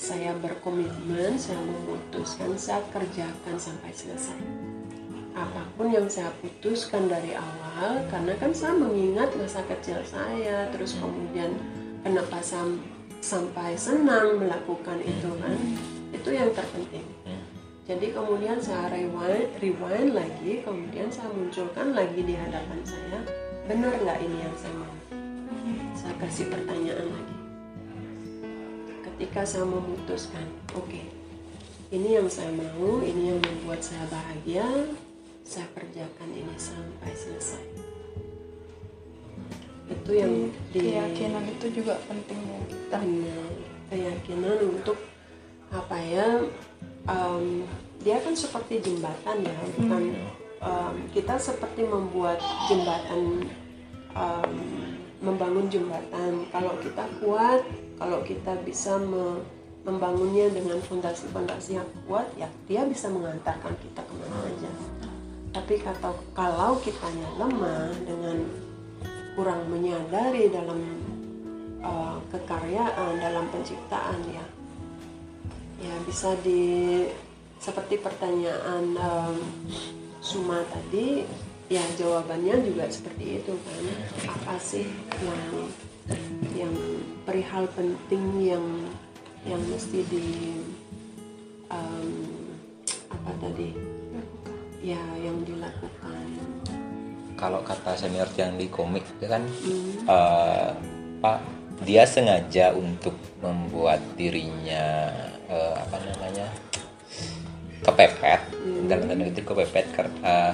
[0.00, 4.40] saya berkomitmen, saya memutuskan saya kerjakan sampai selesai.
[5.36, 10.98] Apa pun yang saya putuskan dari awal, karena kan saya mengingat masa kecil saya, terus
[10.98, 11.54] kemudian
[12.02, 12.66] kenapa saya
[13.20, 15.56] sampai senang melakukan itu kan,
[16.12, 17.06] itu yang terpenting.
[17.86, 23.18] Jadi kemudian saya rewind, rewind lagi, kemudian saya munculkan lagi di hadapan saya,
[23.68, 24.96] benar nggak ini yang saya mau?
[25.94, 27.40] Saya kasih pertanyaan lagi
[29.20, 31.02] ketika saya memutuskan, oke,
[31.92, 34.64] ini yang saya mau, ini yang membuat saya bahagia,
[35.44, 37.79] saya kerjakan ini sampai selesai.
[39.90, 43.50] Itu yang di keyakinan itu juga penting ya kita Benar.
[43.90, 44.98] keyakinan untuk
[45.70, 46.28] apa ya?
[47.08, 47.64] em,
[48.00, 50.02] dia kan seperti jembatan ya, bukan
[50.62, 52.38] em, kita seperti membuat
[52.70, 53.44] jembatan
[54.14, 54.54] em,
[55.20, 56.48] membangun jembatan.
[56.48, 57.60] Kalau kita kuat,
[58.00, 59.42] kalau kita bisa me-
[59.80, 64.70] membangunnya dengan fondasi-fondasi yang kuat, ya dia bisa mengantarkan kita ke mana aja.
[65.50, 68.38] Tapi kata kalau kitanya lemah dengan
[69.38, 70.80] kurang menyadari dalam
[71.80, 74.44] uh, kekaryaan, dalam penciptaan ya,
[75.80, 77.04] ya bisa di
[77.60, 79.36] seperti pertanyaan um,
[80.20, 81.24] Suma tadi,
[81.72, 83.84] ya jawabannya juga seperti itu kan.
[84.28, 84.84] Apa sih
[85.24, 85.44] yang
[86.52, 86.74] yang
[87.24, 88.66] perihal penting yang
[89.48, 90.60] yang mesti di
[91.72, 92.08] um,
[93.08, 93.72] apa tadi?
[94.80, 96.59] Ya yang dilakukan
[97.40, 99.42] kalau kata senior yang di komik itu kan
[100.04, 100.70] eh,
[101.24, 101.38] pak
[101.80, 105.08] dia sengaja untuk membuat dirinya
[105.48, 106.46] eh, apa namanya
[107.80, 108.40] kepepet.
[108.84, 110.52] Dalam tanda kutip kepepet karena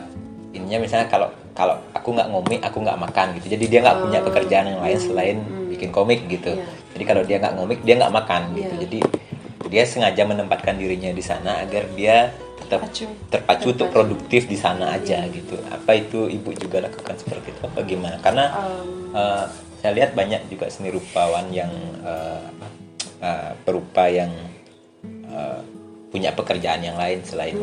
[0.54, 3.58] ininya misalnya kalau kalau aku nggak ngomik aku nggak makan gitu.
[3.58, 5.38] Jadi dia nggak punya pekerjaan yang lain selain
[5.76, 6.56] bikin komik gitu.
[6.56, 6.64] Iya.
[6.96, 8.72] jadi kalau dia nggak ngomik dia nggak makan gitu.
[8.72, 8.80] Iya.
[8.88, 8.98] jadi
[9.66, 12.32] dia sengaja menempatkan dirinya di sana agar dia
[12.68, 13.06] Terpacu.
[13.28, 15.54] terpacu untuk produktif di sana aja gitu.
[15.66, 17.60] Apa itu ibu juga lakukan seperti itu?
[17.62, 18.16] Apa gimana?
[18.18, 18.44] Karena
[19.12, 19.44] eh,
[19.76, 22.66] saya lihat banyak juga seni rupawan yang eh, apa,
[23.20, 24.32] eh, perupa yang
[25.26, 25.60] eh,
[26.06, 27.54] punya pekerjaan yang lain selain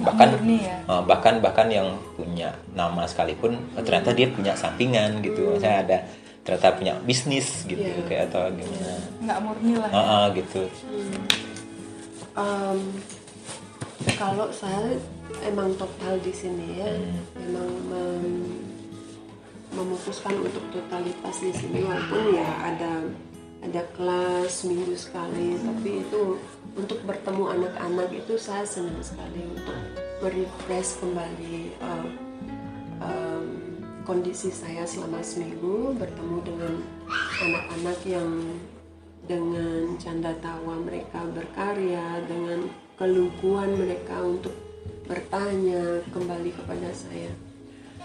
[0.00, 0.76] bahkan Murni ya.
[0.80, 5.56] eh, bahkan bahkan yang punya nama sekalipun eh, ternyata dia punya sampingan gitu.
[5.56, 5.98] Saya ada
[6.40, 8.02] ternyata punya bisnis gitu Iya.
[8.04, 8.92] kayak atau gimana.
[9.20, 10.64] nggak murni lah Ah, ah, gitu.
[12.32, 12.78] Em,
[14.16, 14.96] kalau saya
[15.44, 16.92] emang total di sini ya,
[17.36, 18.60] memang mem-
[19.76, 22.92] memutuskan untuk totalitas di sini walaupun ya ada
[23.60, 26.40] ada kelas minggu sekali, tapi itu
[26.80, 29.76] untuk bertemu anak-anak itu saya senang sekali untuk
[30.24, 32.04] merefresh kembali em,
[33.04, 33.46] em,
[34.08, 36.74] kondisi saya selama seminggu bertemu dengan
[37.44, 38.30] anak-anak yang
[39.28, 42.64] dengan canda tawa mereka berkarya, dengan
[43.00, 44.52] keluguan mereka untuk
[45.08, 47.32] bertanya kembali kepada saya.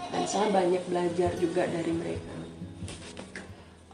[0.08, 2.36] Dan saya banyak belajar juga dari mereka.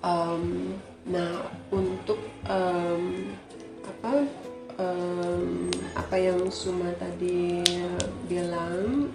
[0.07, 1.43] Em, nah
[1.75, 3.35] untuk em,
[3.83, 4.31] apa
[4.79, 5.67] em,
[5.99, 7.67] apa yang Suma tadi
[8.31, 9.11] bilang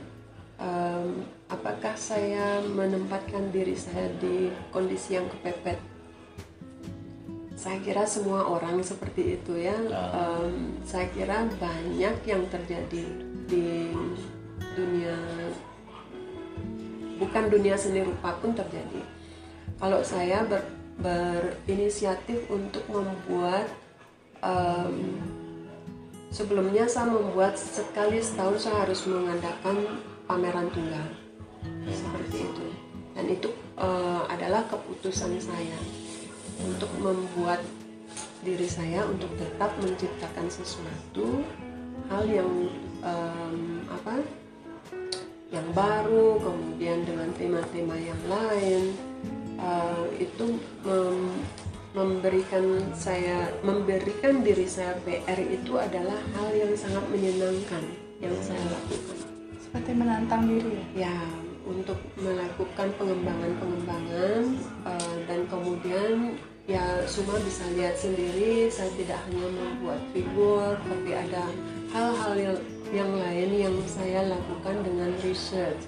[0.60, 1.08] em,
[1.48, 5.97] apakah saya menempatkan diri saya di kondisi yang kepepet
[7.58, 9.74] saya kira semua orang seperti itu ya.
[9.90, 13.04] Em, saya kira banyak yang terjadi
[13.50, 13.90] di
[14.78, 15.18] dunia
[17.18, 19.02] bukan dunia seni rupa pun terjadi.
[19.82, 20.70] Kalau saya ber-
[21.02, 23.66] berinisiatif untuk membuat
[24.46, 25.18] em,
[26.30, 29.98] sebelumnya saya membuat sekali setahun saya harus mengadakan
[30.30, 31.10] pameran tunggal.
[31.90, 32.66] Seperti itu.
[33.18, 33.50] Dan itu
[33.82, 36.06] eh, adalah keputusan saya
[36.66, 37.62] untuk membuat
[38.42, 41.44] diri saya untuk tetap menciptakan sesuatu
[42.08, 42.52] hal yang
[43.04, 44.24] em, apa
[45.52, 48.82] yang baru kemudian dengan tema-tema yang lain
[49.58, 51.42] eh, itu mem-
[51.96, 57.84] memberikan saya memberikan diri saya PR itu adalah hal yang sangat menyenangkan
[58.22, 59.18] yang saya lakukan.
[59.58, 61.10] Seperti menantang diri ya?
[61.10, 61.16] Ya
[61.68, 64.42] untuk melakukan pengembangan-pengembangan
[64.88, 71.48] eh, dan kemudian ya semua bisa lihat sendiri saya tidak hanya membuat figur tapi ada
[71.92, 72.34] hal-hal
[72.92, 75.84] yang, lain yang saya lakukan dengan research.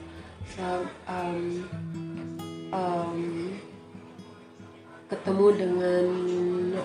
[0.55, 1.63] Saya um,
[2.71, 3.19] um,
[5.09, 6.05] ketemu dengan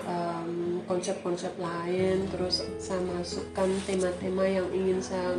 [0.05, 0.51] um,
[0.89, 5.37] konsep-konsep lain terus saya masukkan tema-tema yang ingin saya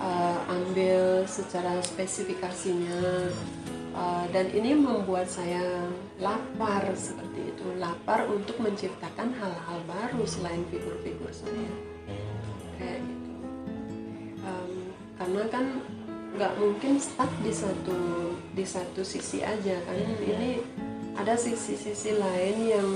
[0.00, 3.30] uh, ambil secara spesifikasinya.
[3.96, 5.88] Uh, dan ini membuat saya
[6.20, 7.66] lapar seperti itu.
[7.80, 11.72] Lapar untuk menciptakan hal-hal baru selain figur-figur saya.
[12.76, 13.32] Kayak gitu.
[14.44, 14.72] Um,
[15.16, 15.66] karena kan
[16.36, 19.96] nggak mungkin stuck di satu di satu sisi aja kan.
[20.20, 20.60] Ini
[21.16, 22.88] ada sisi-sisi lain yang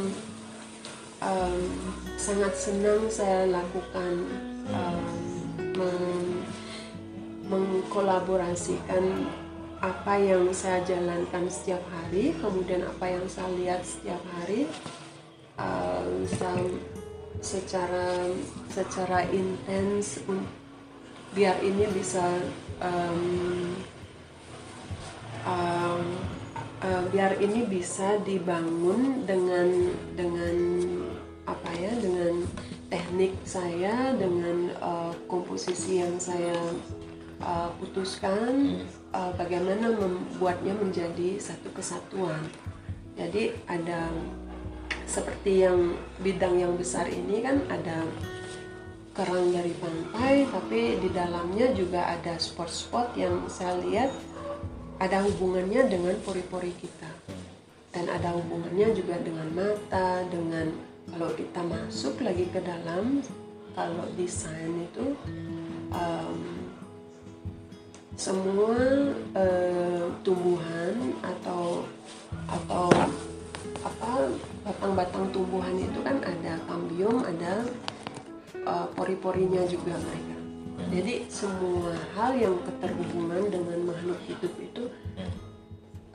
[1.24, 1.64] um,
[2.20, 4.28] sangat senang saya lakukan
[4.68, 5.08] um,
[7.50, 9.26] mengkolaborasikan
[9.82, 14.70] apa yang saya jalankan setiap hari, kemudian apa yang saya lihat setiap hari,
[15.58, 16.04] uh,
[17.40, 18.28] secara
[18.68, 20.20] secara intens
[21.32, 22.22] biar ini bisa
[22.84, 23.72] um,
[25.48, 26.02] um,
[26.84, 30.56] uh, biar ini bisa dibangun dengan dengan
[31.48, 32.44] apa ya dengan
[32.92, 36.54] teknik saya dengan uh, komposisi yang saya
[37.40, 42.40] uh, putuskan uh, bagaimana membuatnya menjadi satu kesatuan.
[43.16, 44.08] Jadi ada
[45.04, 48.06] seperti yang bidang yang besar ini kan ada
[49.10, 54.10] kerang dari pantai tapi di dalamnya juga ada spot-spot yang saya lihat
[55.02, 57.10] ada hubungannya dengan pori-pori kita.
[57.90, 60.70] Dan ada hubungannya juga dengan mata dengan
[61.10, 63.18] kalau kita masuk lagi ke dalam
[63.74, 65.18] kalau desain itu
[65.90, 66.59] um,
[68.20, 68.76] semua
[69.32, 71.88] eh, tumbuhan atau
[72.44, 72.92] atau
[73.80, 74.28] apa
[74.60, 77.64] batang-batang tumbuhan itu kan ada kambium ada
[78.68, 80.36] uh, pori-porinya juga mereka.
[80.92, 84.84] Jadi semua hal yang keterhubungan dengan makhluk hidup itu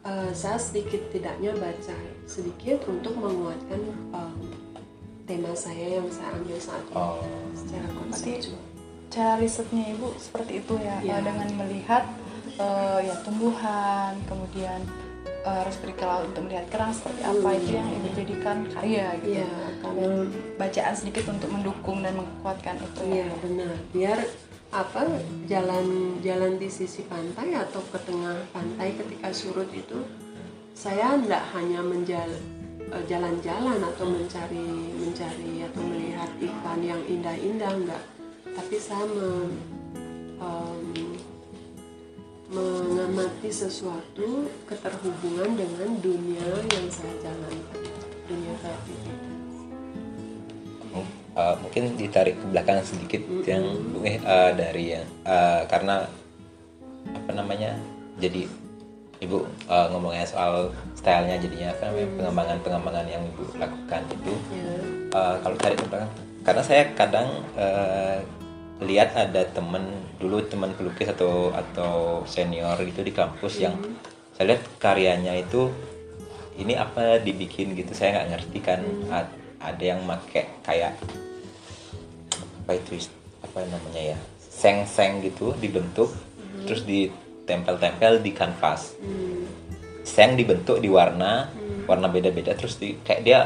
[0.06, 1.98] uh, saya sedikit tidaknya baca
[2.30, 3.82] sedikit untuk menguatkan
[4.14, 4.38] um,
[5.26, 7.18] tema saya yang saya ambil saat ini Oh.
[7.58, 8.75] secara konseptual.
[9.16, 12.04] Cara risetnya ibu seperti itu ya eh, dengan melihat
[12.60, 14.84] eh, ya tumbuhan kemudian
[15.24, 19.52] eh, harus berkelal untuk melihat kerang seperti apa itu yang ibu jadikan karya gitu Iya,
[19.80, 20.08] karena
[20.60, 23.24] bacaan sedikit untuk mendukung dan menguatkan itu ya.
[23.24, 23.76] Iya benar.
[23.96, 24.20] Biar
[24.76, 25.08] apa
[25.48, 30.04] jalan jalan di sisi pantai atau ke tengah pantai ketika surut itu
[30.76, 32.28] saya tidak hanya menjal
[33.08, 34.68] jalan-jalan atau mencari
[35.00, 38.04] mencari atau melihat ikan yang indah-indah enggak
[38.56, 39.60] tapi saya me-
[40.40, 41.20] em,
[42.50, 47.84] mengamati sesuatu keterhubungan dengan dunia yang saya jalankan
[48.26, 49.36] dunia kreativitas
[51.36, 53.68] Uh, mungkin ditarik ke belakang sedikit yang
[54.08, 56.08] eh, uh, dari yang uh, karena
[57.12, 57.76] apa namanya
[58.24, 58.48] jadi
[59.20, 64.34] ibu uh, ngomongnya soal stylenya jadinya apa namanya pengembangan pengembangan yang ibu lakukan itu.
[64.48, 64.72] Ya.
[65.12, 66.12] Uh, kalau tarik ke belakang
[66.48, 67.28] karena saya kadang
[67.60, 68.18] uh,
[68.84, 69.88] lihat ada temen
[70.20, 73.80] dulu teman pelukis atau atau senior itu di kampus yang
[74.36, 75.72] saya lihat karyanya itu
[76.60, 78.82] ini apa dibikin gitu saya nggak ngerti kan.
[79.12, 79.32] A-
[79.66, 81.00] ada yang make kayak
[82.66, 86.12] apa itu is- apa namanya ya seng-seng gitu dibentuk
[86.68, 88.96] terus ditempel-tempel di kanvas.
[89.00, 89.48] Hmm.
[90.06, 91.50] seng dibentuk di warna
[91.90, 93.40] warna beda-beda terus di, kayak dia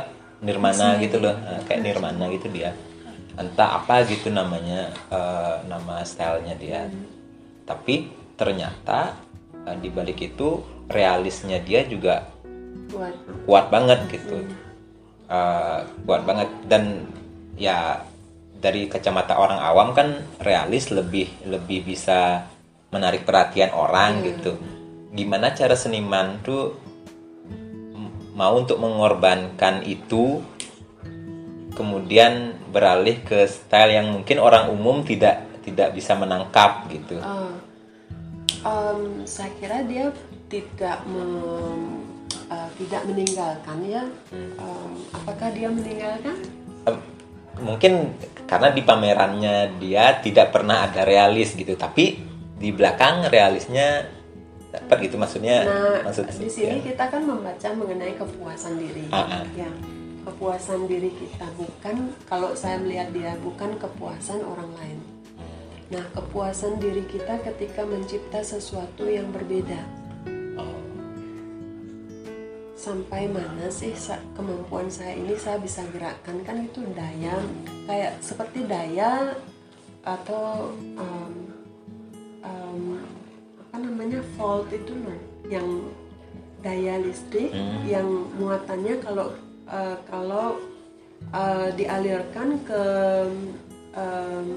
[0.43, 1.35] nirmana gitu loh.
[1.35, 2.75] Nah, kayak nirmana gitu dia
[3.39, 6.91] entah apa gitu namanya eh, nama stylenya dia.
[7.63, 9.15] Tapi ternyata
[9.63, 10.59] eh, di balik itu
[10.91, 12.27] realisnya dia juga
[12.91, 13.15] buat
[13.47, 14.43] kuat banget gitu.
[15.31, 16.51] Eh, kuat banget.
[16.67, 17.07] Dan
[17.55, 18.03] ya
[18.59, 22.43] dari kacamata orang awam kan realis lebih lebih bisa
[22.91, 24.59] menarik perhatian orang gitu.
[25.15, 26.75] Gimana cara seniman tuh
[28.35, 30.39] mau untuk mengorbankan itu
[31.79, 37.55] kemudian beralih ke style yang mungkin orang umum tidak tidak bisa menangkap gitu Ah.
[38.59, 40.11] Em, saya kira dia
[40.51, 42.03] tidak mem-
[42.51, 44.03] eh, tidak meninggalkan ya.
[44.35, 46.35] Em, apakah dia meninggalkan?
[46.83, 46.97] Em,
[47.59, 48.11] mungkin
[48.43, 52.19] karena di pamerannya dia tidak pernah ada realis gitu tapi
[52.55, 54.09] di belakang realisnya
[54.69, 56.93] dapat gitu maksudnya Nah, maksud di sini ya.
[56.93, 59.07] kita kan membaca mengenai kepuasan diri.
[59.09, 59.43] Ah, ah.
[59.55, 59.69] Ya,
[60.29, 64.99] kepuasan diri kita bukan kalau saya melihat dia bukan kepuasan orang lain.
[65.89, 69.81] Nah, kepuasan diri kita ketika mencipta sesuatu yang berbeda.
[72.79, 73.91] Sampai mana sih
[74.37, 77.35] kemampuan saya ini saya bisa gerakkan kan itu daya
[77.83, 79.35] kayak seperti daya
[80.07, 81.33] atau um,
[82.39, 83.03] um,
[83.67, 85.19] apa namanya volt itu loh
[85.51, 85.67] yang
[86.63, 87.83] daya listrik Hmm.
[87.83, 88.07] yang
[88.39, 89.35] muatannya kalau
[89.69, 90.57] uh, kalau
[91.31, 92.83] uh, dialirkan ke
[93.93, 94.47] um,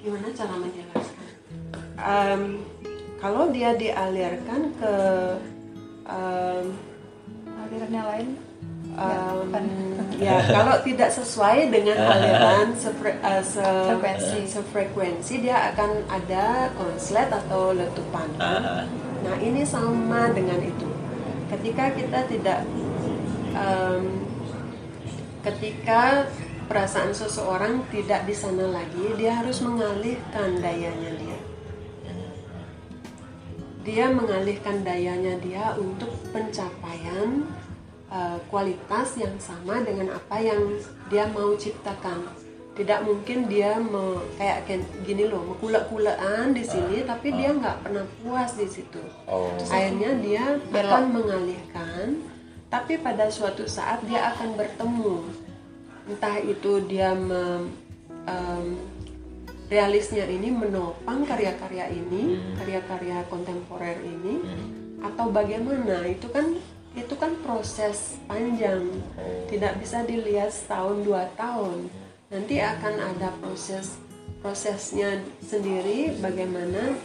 [0.00, 1.26] gimana cara menjelaskan?
[1.98, 2.42] Um,
[3.18, 4.94] kalau dia dialirkan ke
[6.06, 6.66] um,
[7.66, 8.28] aliran yang lain?
[8.96, 9.52] Um,
[10.24, 14.40] ya kalau tidak sesuai dengan aliran sefre- uh, se- Frekuensi.
[14.48, 18.24] sefrekuensi dia akan ada konslet atau letupan.
[18.40, 18.82] Ah, ah.
[19.20, 20.95] nah ini sama dengan itu
[21.50, 22.60] ketika kita tidak
[23.54, 24.26] um,
[25.46, 26.26] ketika
[26.66, 31.38] perasaan seseorang tidak di sana lagi dia harus mengalihkan dayanya dia
[33.86, 37.46] dia mengalihkan dayanya dia untuk pencapaian
[38.10, 40.74] uh, kualitas yang sama dengan apa yang
[41.06, 42.45] dia mau ciptakan.
[42.76, 44.68] Tidak mungkin dia me, kayak
[45.08, 49.00] gini loh, kulak-kulaan di sini, tapi dia nggak pernah puas di situ.
[49.24, 50.84] oh Akhirnya dia Belok.
[50.84, 52.06] akan mengalihkan,
[52.68, 55.24] tapi pada suatu saat dia akan bertemu.
[56.04, 57.72] Entah itu dia mem-
[58.28, 58.76] em,
[59.72, 64.44] realisnya ini menopang karya-karya ini, karya-karya kontemporer ini,
[65.00, 66.04] atau bagaimana?
[66.06, 66.60] Itu kan
[66.92, 68.84] itu kan proses panjang,
[69.48, 71.88] tidak bisa dilihat setahun dua tahun.
[72.26, 74.02] Nanti akan ada proses
[74.42, 76.98] prosesnya sendiri bagaimana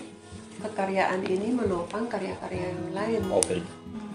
[0.65, 3.21] kekaryaan ini menopang karya-karya yang lain.
[3.29, 3.41] oh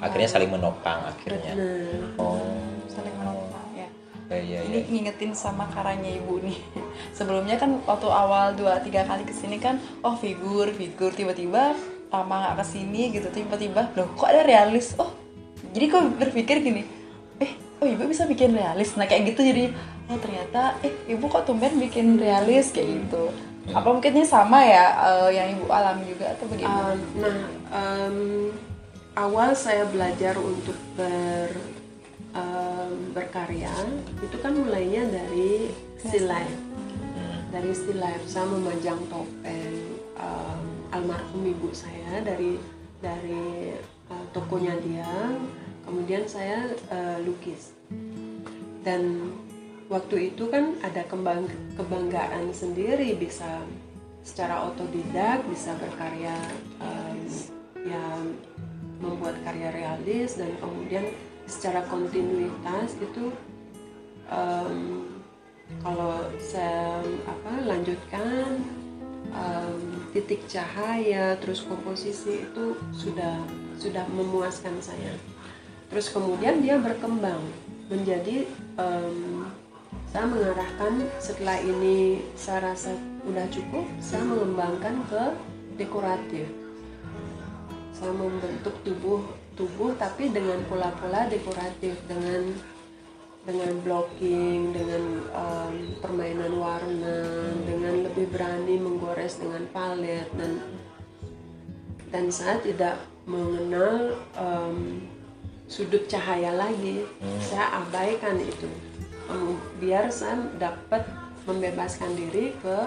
[0.02, 1.54] akhirnya saling menopang akhirnya.
[1.54, 2.42] Nah, oh.
[2.90, 3.88] Saling menopang ya.
[4.26, 6.58] Ya ya ini ya ngingetin sama karanya ibu nih.
[7.18, 11.78] Sebelumnya kan waktu awal dua tiga kali ke sini kan oh figur figur tiba-tiba
[12.10, 14.98] lama nggak ke sini gitu tiba-tiba loh kok ada realis?
[14.98, 15.14] Oh
[15.70, 16.82] jadi kok berpikir gini
[17.38, 18.98] eh oh ibu bisa bikin realis?
[18.98, 19.70] Nah kayak gitu jadi
[20.06, 23.30] oh ternyata eh ibu kok tumben bikin realis kayak gitu
[23.74, 27.38] apa mungkinnya sama ya eh, yang ibu alami juga atau bagaimana Um, nah,
[27.74, 28.18] um,
[29.18, 31.50] awal saya belajar untuk ber
[32.36, 33.72] um, berkarya
[34.22, 36.56] itu kan mulainya dari still life.
[37.50, 42.60] Dari still life saya memajang topeng um, almarhum ibu saya dari
[43.00, 43.72] dari
[44.12, 45.10] uh, tokonya dia.
[45.86, 47.72] Kemudian saya uh, lukis
[48.84, 49.32] dan
[49.86, 51.46] waktu itu kan ada kembang
[51.78, 53.62] kebanggaan sendiri bisa
[54.26, 56.34] secara otodidak bisa berkarya
[56.82, 57.18] um,
[57.86, 58.04] ya
[58.98, 61.06] membuat karya realis dan kemudian
[61.46, 63.30] secara kontinuitas itu
[64.26, 65.06] um,
[65.82, 68.62] kalau saya apa lanjutkan
[69.30, 69.78] um,
[70.10, 73.38] titik cahaya terus komposisi itu sudah
[73.78, 75.14] sudah memuaskan saya.
[75.86, 77.38] Terus kemudian dia berkembang
[77.86, 79.46] menjadi em,
[80.16, 82.96] saya mengarahkan setelah ini saya rasa
[83.28, 85.22] udah cukup saya mengembangkan ke
[85.76, 86.48] dekoratif.
[87.92, 89.20] Saya membentuk tubuh
[89.56, 92.52] tubuh tapi dengan pola-pola dekoratif dengan
[93.44, 97.18] dengan blocking dengan em, permainan warna
[97.68, 100.60] dengan lebih berani menggores dengan palet dan
[102.08, 105.04] dan saya tidak mengenal em,
[105.66, 107.04] sudut cahaya lagi.
[107.42, 108.70] Saya abaikan itu
[109.26, 111.02] Em, biar saya dapat
[111.44, 112.78] membebaskan diri ke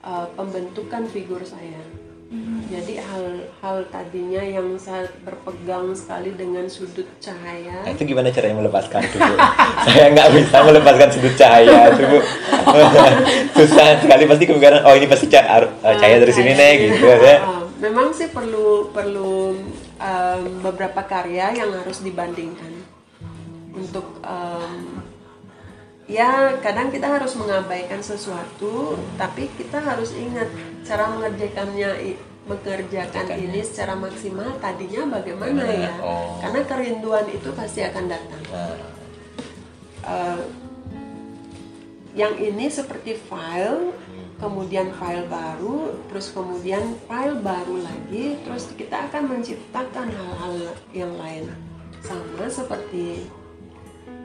[0.00, 1.80] eh, pembentukan figur saya
[2.66, 8.98] Jadi hal-hal tadinya yang saya berpegang sekali dengan sudut cahaya Nah, itu gimana caranya melepaskan
[8.98, 9.14] itu?
[9.86, 12.18] Saya nggak bisa melepaskan sudut cahaya itu, Bu.
[13.62, 17.38] Susah sekali pasti kepikiran, oh ini pasti ca- ar- cahaya dari sini nih, gitu ya.
[17.38, 19.54] Ah, memang sih perlu perlu
[20.02, 22.74] um, beberapa karya yang harus dibandingkan
[23.70, 25.05] untuk um,
[26.06, 30.46] ya kadang kita harus mengabaikan sesuatu tapi kita harus ingat
[30.86, 32.14] cara mengerjakannya
[32.46, 35.90] mengerjakan ini secara maksimal tadinya bagaimana ya?
[35.98, 36.38] Oh.
[36.38, 38.42] karena kerinduan itu pasti akan datang.
[38.54, 38.96] Nah,
[40.06, 40.42] Eh,
[42.14, 43.90] yang ini seperti file
[44.38, 50.54] kemudian file baru terus kemudian file baru lagi terus kita akan menciptakan hal-hal
[50.94, 51.50] yang lain.
[52.06, 53.26] Sama seperti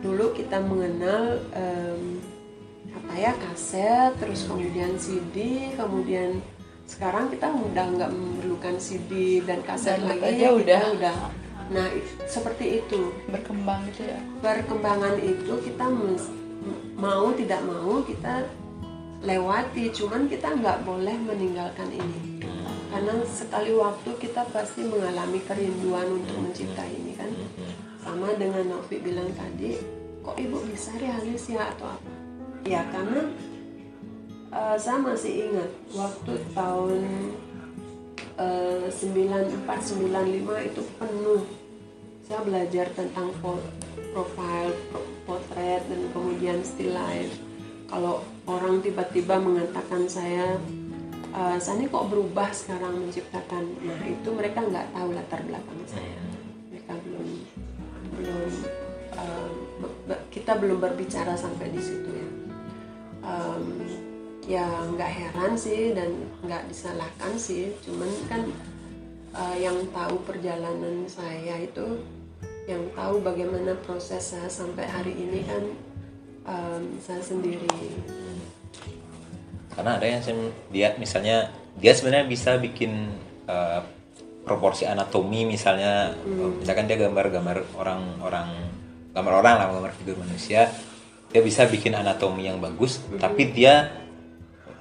[0.01, 2.19] dulu kita mengenal em,
[2.91, 6.43] apa ya kaset terus kemudian CD kemudian
[6.91, 10.81] sekarang kita udah nggak memerlukan CD dan kaset Download lagi aja kita udah.
[10.99, 11.15] udah.
[11.71, 11.87] Nah
[12.27, 13.15] seperti itu.
[13.31, 14.19] Berkembang gitu ya?
[14.43, 15.87] Perkembangan itu kita
[16.99, 18.43] mau tidak mau kita
[19.23, 22.43] lewati cuman kita nggak boleh meninggalkan ini.
[22.91, 27.31] Karena sekali waktu kita pasti mengalami kerinduan untuk mencipta ini kan
[28.01, 29.77] sama dengan Novi bilang tadi
[30.21, 32.11] kok ibu bisa realis ya atau apa?
[32.65, 33.25] Ya karena
[34.53, 37.01] eh, saya masih ingat waktu tahun
[38.37, 41.41] eh, 9495 itu penuh.
[42.25, 43.33] Saya belajar tentang
[44.13, 47.33] profile pro- potret dan kemudian still life.
[47.91, 50.55] Kalau orang tiba-tiba mengatakan saya
[51.31, 53.63] "Eh, saya ini kok berubah sekarang menciptakan?
[53.83, 56.19] Nah itu mereka nggak tahu latar belakang saya.
[56.71, 57.27] Mereka belum
[58.21, 58.53] belum
[59.17, 59.49] eh,
[59.81, 62.29] be- be- kita belum berbicara sampai di situ ya.
[63.21, 63.65] Em,
[64.45, 66.13] ya nggak heran sih dan
[66.45, 67.73] nggak disalahkan sih.
[67.81, 68.41] Cuman kan
[69.33, 72.05] eh, yang tahu perjalanan saya itu
[72.69, 75.63] yang tahu bagaimana proses saya sampai hari ini kan
[76.45, 77.69] em, saya sendiri.
[79.71, 81.49] Karena ada yang lihat misalnya
[81.79, 83.15] dia sebenarnya bisa bikin
[83.47, 83.79] uh,
[84.41, 86.17] proporsi anatomi misalnya
[86.57, 88.49] misalkan dia gambar-gambar orang-orang
[89.13, 90.71] gambar orang lah gambar figur manusia
[91.31, 94.01] dia bisa bikin anatomi yang bagus tapi dia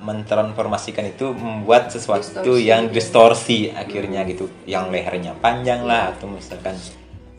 [0.01, 2.65] mentransformasikan itu membuat sesuatu Distorsi.
[2.65, 4.49] yang distorsi akhirnya gitu.
[4.65, 6.75] Yang lehernya panjang lah atau misalkan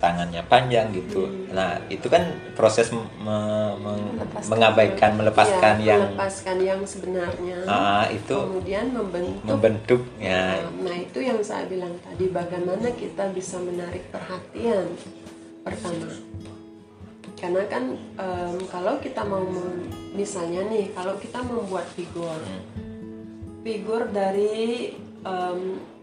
[0.02, 1.30] tangannya panjang gitu.
[1.54, 3.78] Nah itu kan proses me- me-
[4.18, 4.50] Melepaskan.
[4.50, 7.58] mengabaikan melepaskan Ya, yang melepaskan yang sebenarnya.
[7.64, 9.46] Ah, itu kemudian membentuk.
[9.46, 10.58] membentuk ya.
[10.82, 14.90] Nah, itu yang saya bilang tadi, bagaimana kita bisa menarik perhatian
[15.62, 16.10] pertama.
[17.38, 19.46] Karena kan em, kalau kita mau
[20.12, 22.38] misalnya nih, kalau kita membuat figur,
[23.62, 25.60] figur dari em,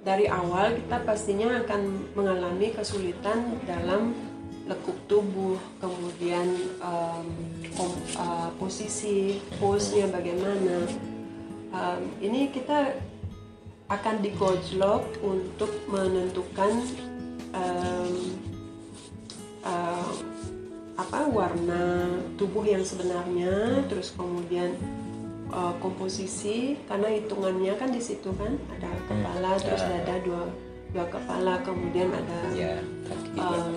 [0.09, 4.17] dari awal kita pastinya akan mengalami kesulitan dalam
[4.65, 6.49] lekuk tubuh, kemudian
[6.81, 7.27] em,
[7.77, 10.89] kom- eh, posisi, pose-nya bagaimana.
[11.77, 12.97] Em, ini kita
[13.93, 16.73] akan digojlok untuk menentukan
[17.53, 18.13] em,
[19.69, 20.13] eh,
[20.97, 24.73] apa warna tubuh yang sebenarnya, terus kemudian
[25.49, 30.01] eh, komposisi karena hitungannya kan di situ kan ada kepala terus ya.
[30.01, 30.43] dada dua
[30.93, 33.73] dua kepala kemudian ada ya kaki em,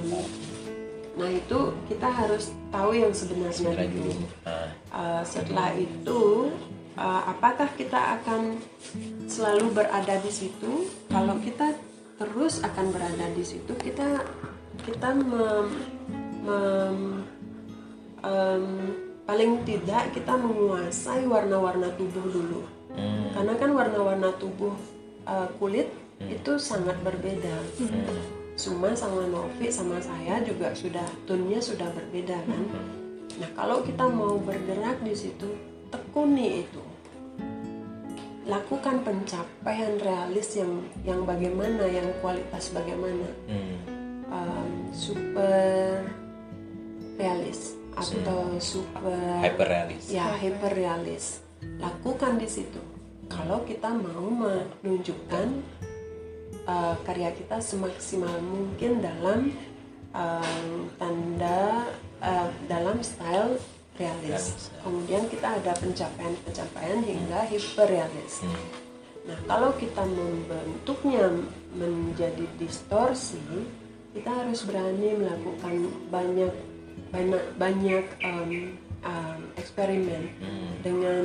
[1.20, 1.60] nah itu
[1.92, 4.12] kita harus tahu yang sebenarnya sebenarnya dulu.
[4.16, 4.28] dulu.
[4.48, 6.52] Nah, Uh, setelah itu
[7.00, 8.60] uh, apakah kita akan
[9.24, 10.88] selalu berada di situ?
[11.08, 11.80] Kalau kita
[12.20, 14.22] terus akan berada di situ kita
[14.84, 15.68] kita mem,
[16.44, 17.24] mem-
[18.22, 18.66] em,
[19.26, 22.62] paling tidak kita menguasai warna-warna tubuh dulu.
[22.92, 24.76] Hmm, karena kan warna-warna tubuh
[25.24, 25.88] uh, kulit
[26.22, 27.56] itu sangat berbeda.
[27.80, 28.20] Hmm,
[28.60, 32.64] Suma sama Novi sama saya juga sudah tunnya sudah berbeda kan.
[33.40, 35.50] Nah kalau kita mau bergerak di situ
[35.90, 36.84] tekuni itu,
[38.46, 44.02] lakukan pencapaian realis yang yang bagaimana, yang kualitas bagaimana, hmm,
[44.32, 46.08] Um, super
[47.20, 51.46] realis atau super hyper realis ya hyper realis
[51.78, 52.82] lakukan di situ.
[53.32, 55.48] Kalau kita mau menunjukkan
[56.68, 59.56] uh, karya kita semaksimal mungkin dalam
[60.12, 61.88] um, tanda
[62.20, 63.56] uh, dalam style
[63.96, 64.72] realis.
[64.74, 64.82] Ya.
[64.82, 68.58] kemudian kita ada pencapaian-pencapaian hingga hyper realis Hmm,
[69.22, 71.30] Nah, kalau kita membentuknya
[71.78, 73.38] menjadi distorsi,
[74.18, 76.50] kita harus berani melakukan banyak
[77.12, 78.52] banyak banyak um,
[79.04, 81.24] um, eksperimen hmm, dengan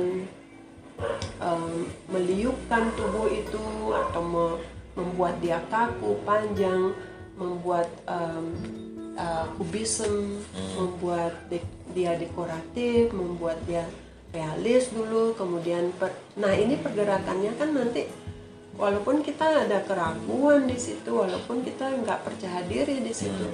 [1.39, 3.63] em, meliupkan tubuh itu
[3.95, 4.59] atau me-
[4.97, 6.91] membuat dia kaku, panjang,
[7.37, 8.45] membuat em,
[9.13, 10.41] eh, kubisme,
[10.73, 11.61] membuat de-
[11.93, 13.85] dia dekoratif, membuat dia
[14.33, 18.09] realis dulu, kemudian per- nah ini pergerakannya kan nanti
[18.73, 23.47] walaupun kita ada keraguan di situ, walaupun kita nggak percaya diri di situ,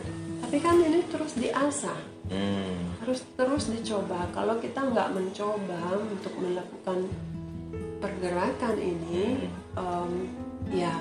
[0.43, 2.97] tapi kan ini terus diasah Hmm.
[2.97, 4.25] harus terus dicoba.
[4.33, 7.05] Kalau kita nggak mencoba untuk melakukan
[7.99, 10.11] pergerakan ini, em,
[10.73, 10.95] ya,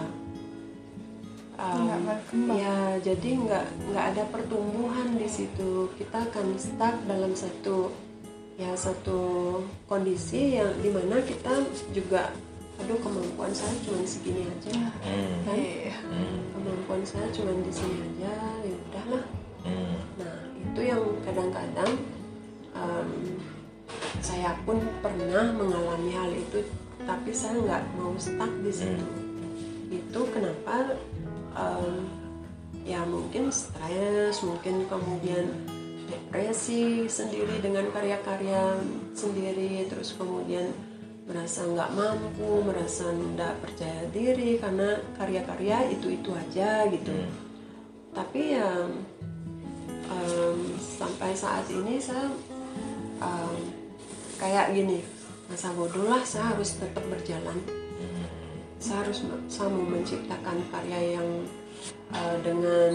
[1.57, 2.57] em, Nggak berkembang.
[2.59, 5.89] ya jadi nggak nggak ada pertumbuhan di situ.
[5.97, 7.91] Kita akan stuck dalam satu
[8.61, 9.21] ya satu
[9.87, 12.29] kondisi yang di mana kita juga,
[12.77, 15.39] aduh kemampuan saya cuma segini aja, Hmm.
[15.49, 15.57] kan?
[15.57, 15.97] Iya.
[16.53, 19.25] Kemampuan saya cuma di sini aja, ya udahlah.
[19.63, 19.97] Hmm.
[20.21, 20.42] Nah,
[20.73, 22.01] itu yang kadang-kadang
[22.73, 23.37] em,
[24.25, 26.65] saya pun pernah mengalami hal itu,
[27.05, 29.07] tapi saya nggak mau stuck di situ.
[29.93, 30.97] Itu kenapa
[31.53, 32.09] em,
[32.89, 35.53] ya mungkin stres, mungkin kemudian
[36.09, 38.81] depresi sendiri dengan karya-karya
[39.13, 40.73] sendiri, terus kemudian
[41.29, 47.13] merasa nggak mampu, merasa nggak percaya diri karena karya-karya itu-itu aja gitu.
[48.13, 48.89] Tapi ya
[50.13, 52.29] em, sampai saat ini saya
[53.25, 53.57] em,
[54.37, 55.01] kayak gini
[55.49, 57.59] masa bodoh lah saya harus tetap berjalan.
[58.83, 61.29] Saya harus saya mau menciptakan karya yang
[62.13, 62.93] eh, dengan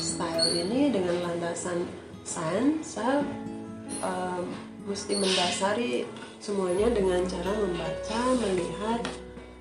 [0.00, 1.84] style ini dengan landasan
[2.24, 3.20] sains saya
[4.00, 4.44] em,
[4.84, 6.08] mesti mendasari
[6.40, 9.00] semuanya dengan cara membaca melihat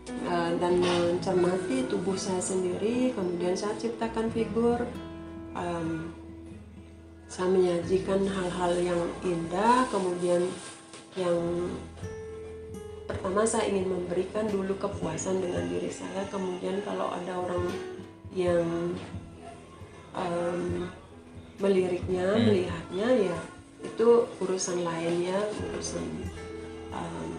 [0.07, 4.79] eh, dan mencermati tubuh saya sendiri kemudian saya ciptakan figur
[5.59, 6.13] em,
[7.33, 10.45] saya menyajikan hal-hal yang indah kemudian
[11.17, 11.41] yang
[13.09, 16.29] pertama saya ingin memberikan dulu kepuasan dengan diri saya.
[16.29, 17.65] Kemudian kalau ada orang
[18.37, 18.93] yang
[20.13, 20.85] em,
[21.57, 23.39] meliriknya melihatnya ya
[23.81, 25.39] itu urusan lain ya
[25.73, 26.05] urusan
[26.93, 27.31] em,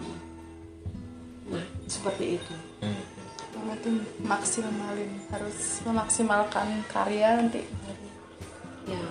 [1.55, 2.53] nah seperti itu.
[3.55, 3.89] Berarti
[4.27, 7.63] maksimalin harus memaksimalkan karya nanti.
[8.85, 9.01] ya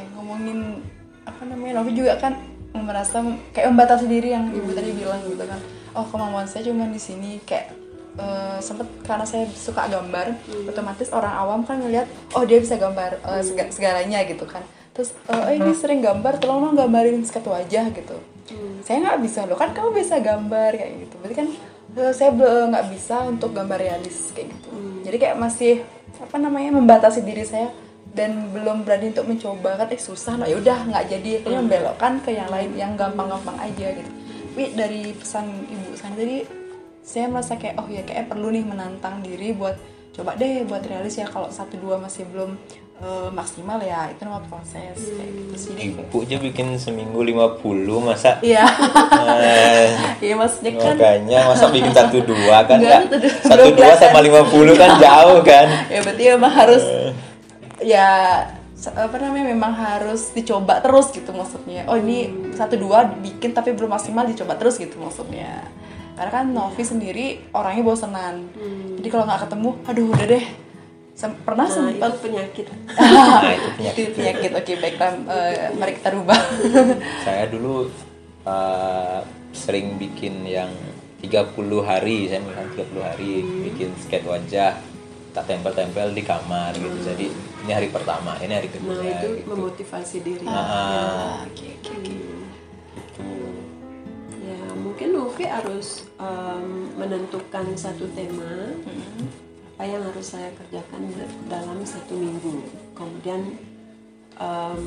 [0.00, 0.80] Ya ngomongin
[1.28, 2.32] apa namanya Novi juga kan
[2.72, 3.20] merasa
[3.52, 5.60] kayak membatasi diri yang ibu tadi bilang gitu kan.
[5.92, 7.76] Oh kemampuan saya cuma di sini kayak
[8.16, 13.20] eh, sempet karena saya suka gambar, otomatis orang awam kan ngelihat oh dia bisa gambar
[13.20, 14.64] eh, sega- segalanya gitu kan.
[14.96, 18.16] Terus eh, oh ini sering gambar, tolong dong gambarin sket wajah gitu.
[18.82, 21.14] Saya nggak bisa loh kan kamu bisa gambar kayak gitu.
[21.20, 21.48] Berarti kan
[22.00, 22.30] eh, saya
[22.70, 24.68] nggak bisa untuk gambar realis kayak gitu.
[25.10, 25.82] Jadi kayak masih
[26.20, 27.70] apa namanya membatasi diri saya
[28.10, 31.30] dan belum berani untuk mencoba kan eh susah lah ya udah nggak jadi.
[31.42, 34.10] Akhirnya membelokkan ke yang lain yang gampang-gampang aja gitu.
[34.50, 36.38] Tapi dari pesan ibu saya tadi
[37.00, 39.78] saya merasa kayak oh ya kayak perlu nih menantang diri buat
[40.10, 42.58] coba deh buat realis ya kalau satu dua masih belum
[42.98, 45.74] eh, maksimal ya itu nama proses kayak gitu sih.
[45.94, 47.62] Ibu aja bikin seminggu 50
[48.04, 48.42] masa?
[48.42, 48.66] Iya.
[49.22, 49.86] Eh,
[50.28, 53.48] iya maksudnya kan makanya masa bikin satu dua kan Enggak, nggak?
[53.48, 53.94] satu dua.
[53.96, 55.66] sama 50 kan jauh kan?
[55.94, 56.82] Ya berarti emang harus
[57.80, 58.08] ya
[58.80, 61.84] apa namanya memang harus dicoba terus gitu maksudnya.
[61.84, 65.68] Oh ini satu dua bikin tapi belum maksimal dicoba terus gitu maksudnya.
[66.16, 68.48] Karena kan Novi sendiri orangnya bosenan.
[69.00, 70.46] Jadi kalau nggak ketemu aduh udah deh.
[71.12, 74.08] Sem- pernah nah sempat penyakit itu penyakit.
[74.08, 74.50] Itu penyakit.
[74.56, 76.40] oke baiklah eh, mari kita rubah.
[77.28, 77.92] Saya dulu
[78.48, 79.20] uh,
[79.52, 80.72] sering bikin yang
[81.20, 81.52] 30
[81.84, 82.32] hari.
[82.32, 83.32] Saya bilang 30 hari
[83.68, 84.80] bikin skate wajah
[85.36, 86.98] tak tempel-tempel di kamar gitu.
[87.04, 87.28] Jadi
[87.60, 89.48] ini hari pertama ini hari kedua nah itu gitu.
[89.48, 92.24] memotivasi diri Ah, oke oke oke gitu.
[94.40, 98.72] Ya, mungkin Novi harus em, menentukan satu tema
[99.70, 102.60] apa yang harus saya kerjakan da- dalam satu minggu.
[102.92, 103.56] Kemudian
[104.34, 104.82] em,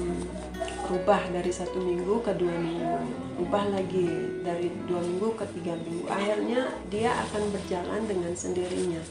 [0.86, 2.98] rubah dari satu minggu ke dua minggu,
[3.38, 4.06] rubah lagi
[4.42, 6.06] dari dua minggu ke tiga minggu.
[6.06, 9.02] Akhirnya dia akan berjalan dengan sendirinya.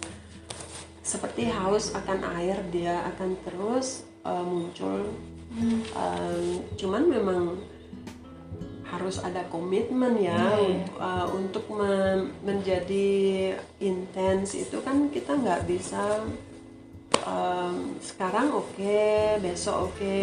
[1.02, 5.10] Seperti haus akan air, dia akan terus eh, muncul.
[5.52, 7.60] Em, cuman memang
[8.92, 13.10] harus ada komitmen ya untuk, uh, untuk men- menjadi
[13.80, 14.52] intens.
[14.52, 16.20] Itu kan kita nggak bisa
[17.24, 19.00] um, sekarang oke
[19.40, 20.16] besok oke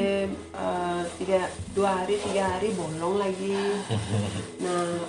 [0.54, 3.58] uh, tiga dua hari tiga hari bolong lagi.
[4.66, 5.02] Nah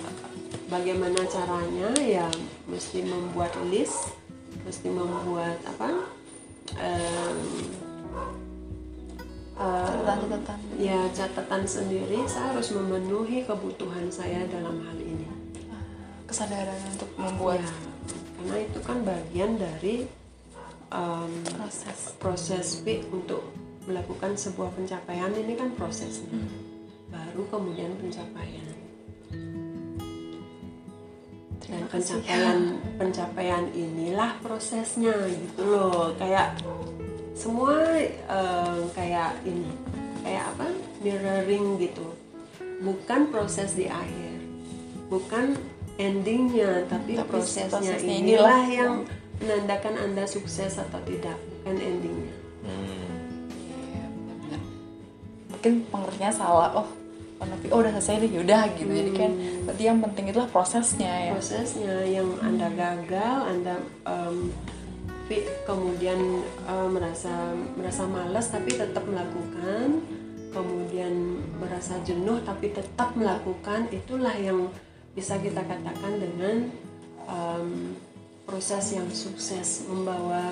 [0.71, 1.93] bagaimana caranya?
[2.01, 2.25] Ya
[2.65, 4.09] mesti membuat list
[4.61, 5.89] mesti membuat apa
[6.77, 7.37] um,
[9.57, 10.37] uh,
[10.77, 12.25] ya catatan sendiri.
[12.29, 15.27] Saya harus memenuhi kebutuhan saya dalam hal ini.
[16.25, 17.59] Kesadaran untuk membuat.
[17.59, 17.73] Ya,
[18.39, 19.95] karena itu kan bagian dari
[20.89, 21.99] um, proses.
[22.17, 23.51] proses Pi untuk
[23.85, 25.29] melakukan sebuah pencapaian.
[25.35, 26.31] Ini kan prosesnya.
[27.11, 28.80] Baru kemudian pencapaian
[31.67, 32.59] dan pencapaian
[32.97, 36.13] pencapaian inilah prosesnya gitu loh.
[36.17, 36.57] Kayak
[37.37, 39.69] semua eh, kayak ini
[40.25, 40.67] kayak apa?
[41.01, 42.07] Mirroring gitu.
[42.81, 44.41] Bukan proses di akhir.
[45.11, 45.59] Bukan
[45.99, 48.93] endingnya tapi, Tapi prosesnya, prosesnya inilah inilah yang
[49.41, 51.37] menandakan anda sukses atau tidak.
[51.61, 52.35] Bukan endingnya.
[52.61, 53.09] Hmm.
[55.49, 56.73] mungkin pengertiannya salah.
[56.73, 57.00] Oh
[57.41, 58.91] karena oh udah selesai nih yaudah gitu.
[58.93, 59.31] Jadi kan
[59.65, 61.31] berarti yang penting itulah prosesnya ya.
[61.33, 63.75] Prosesnya yang anda gagal anda
[65.31, 66.19] fi- kemudian
[66.67, 70.03] em, merasa merasa malas tapi tetap melakukan
[70.51, 74.67] kemudian merasa jenuh tapi tetap melakukan itulah yang
[75.15, 76.67] bisa kita katakan dengan
[77.31, 77.95] em,
[78.43, 80.51] proses yang sukses membawa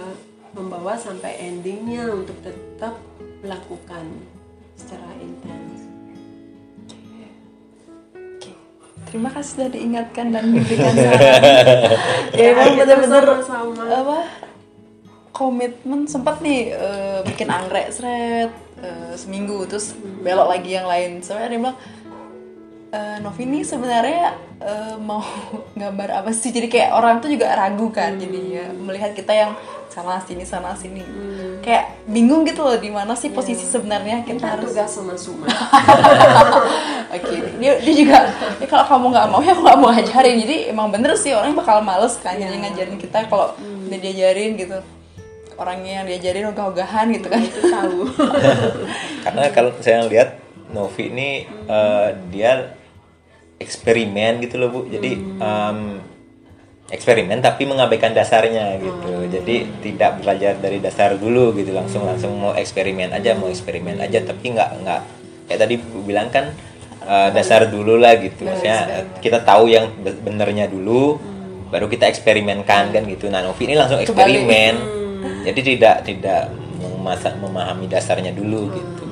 [0.56, 2.96] membawa sampai endingnya untuk tetap
[3.44, 4.08] melakukan
[4.80, 5.89] secara intens
[9.10, 11.22] terima kasih sudah diingatkan dan diberikan saran.
[12.38, 13.84] Ya emang bener-bener sama-sama.
[13.90, 14.18] apa
[15.34, 16.06] komitmen.
[16.06, 19.66] Sempat nih eh, bikin anggrek seret eh, seminggu.
[19.66, 21.20] Terus belok lagi yang lain.
[21.26, 21.78] Soalnya yang bilang
[22.90, 25.22] "Eh, Novi ini sebenarnya eh, mau
[25.82, 26.54] gambar apa sih?
[26.54, 29.52] Jadi kayak orang tuh juga ragu kan jadi ya melihat kita yang
[29.90, 31.02] sana sini sana sini.
[31.66, 35.46] Kayak bingung gitu loh di mana sih posisi sebenarnya kita kita harus tugas sama Suma
[37.10, 38.18] Oke, dia, dia juga
[38.62, 40.38] ya kalau kamu nggak mau ya aku nggak mau ngajarin.
[40.46, 44.78] Jadi emang bener sih orang bakal males kan jadi ngajarin kita kalau udah diajarin gitu.
[45.58, 47.42] Orangnya yang diajarin ogah-ogahan gitu kan.
[47.42, 48.08] itu tahu
[49.26, 50.38] Karena kalau saya lihat
[50.70, 52.78] Novi ini eh, dia
[53.58, 54.80] eksperimen gitu loh bu.
[54.86, 55.80] Jadi em,
[56.94, 59.26] eksperimen tapi mengabaikan dasarnya gitu.
[59.34, 64.22] Jadi tidak belajar dari dasar dulu gitu langsung langsung mau eksperimen aja mau eksperimen aja
[64.22, 65.02] tapi nggak nggak
[65.50, 66.54] kayak tadi bu bilang kan
[67.10, 68.46] eh, dasar dulu lah gitu.
[68.46, 68.78] Maksudnya
[69.18, 71.18] kita tahu yang be- benernya dulu
[71.70, 73.28] baru kita eksperimenkan kan gitu.
[73.28, 74.74] Nah Novi ini langsung eksperimen.
[75.44, 79.06] Jadi tidak tidak memasak memahami dasarnya dulu gitu.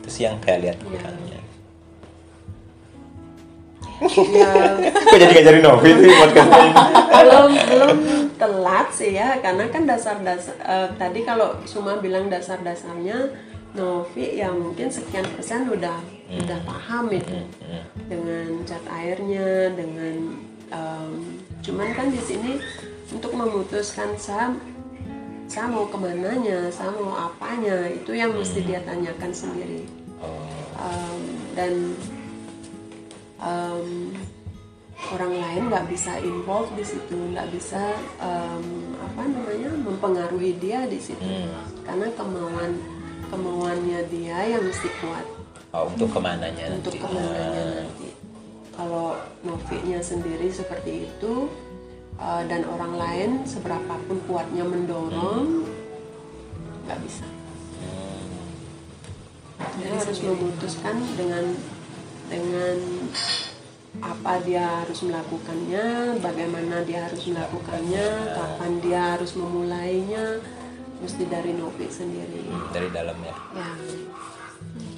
[0.00, 1.40] Itu sih yang saya lihat kurangnya.
[4.04, 4.50] ya
[5.08, 6.70] Kok jadi ngajarin Novi tuh podcast ini?
[7.14, 7.96] belum belum
[8.36, 13.30] telat sih ya karena kan dasar-dasar eh, tadi kalau Suma bilang dasar-dasarnya
[13.74, 15.98] Novi ya mungkin sekian persen udah
[16.30, 17.42] udah paham itu.
[18.06, 20.38] Dengan cat airnya dengan
[20.70, 21.10] em,
[21.58, 22.62] cuman kan di sini
[23.10, 24.54] untuk memutuskan saya
[25.50, 29.82] saya mau ke mananya saya mau apanya itu yang mesti dia tanyakan sendiri.
[30.78, 31.20] Em,
[31.58, 31.74] dan
[33.42, 34.14] em,
[35.18, 37.82] orang lain nggak bisa involve di situ nggak bisa
[38.22, 41.26] em, apa namanya mempengaruhi dia di situ.
[41.82, 42.93] Karena kemauan
[43.34, 45.26] kemauannya dia yang mesti kuat.
[45.74, 47.02] Oh, untuk ke mananya untuk nanti?
[47.02, 47.74] kemenangannya Ah.
[47.82, 48.08] nanti.
[48.74, 49.08] Kalau
[49.42, 51.50] Novi-nya sendiri seperti itu
[52.14, 55.66] eh, dan orang lain seberapapun kuatnya mendorong
[56.86, 57.26] nggak bisa.
[59.74, 61.44] Dia harus memutuskan dengan
[62.30, 62.76] dengan
[64.02, 70.42] apa dia harus melakukannya, bagaimana dia harus melakukannya, kapan dia harus memulainya,
[71.02, 72.44] mesti dari Novi sendiri.
[72.70, 73.34] dari dalam ya.
[73.54, 73.68] Ya,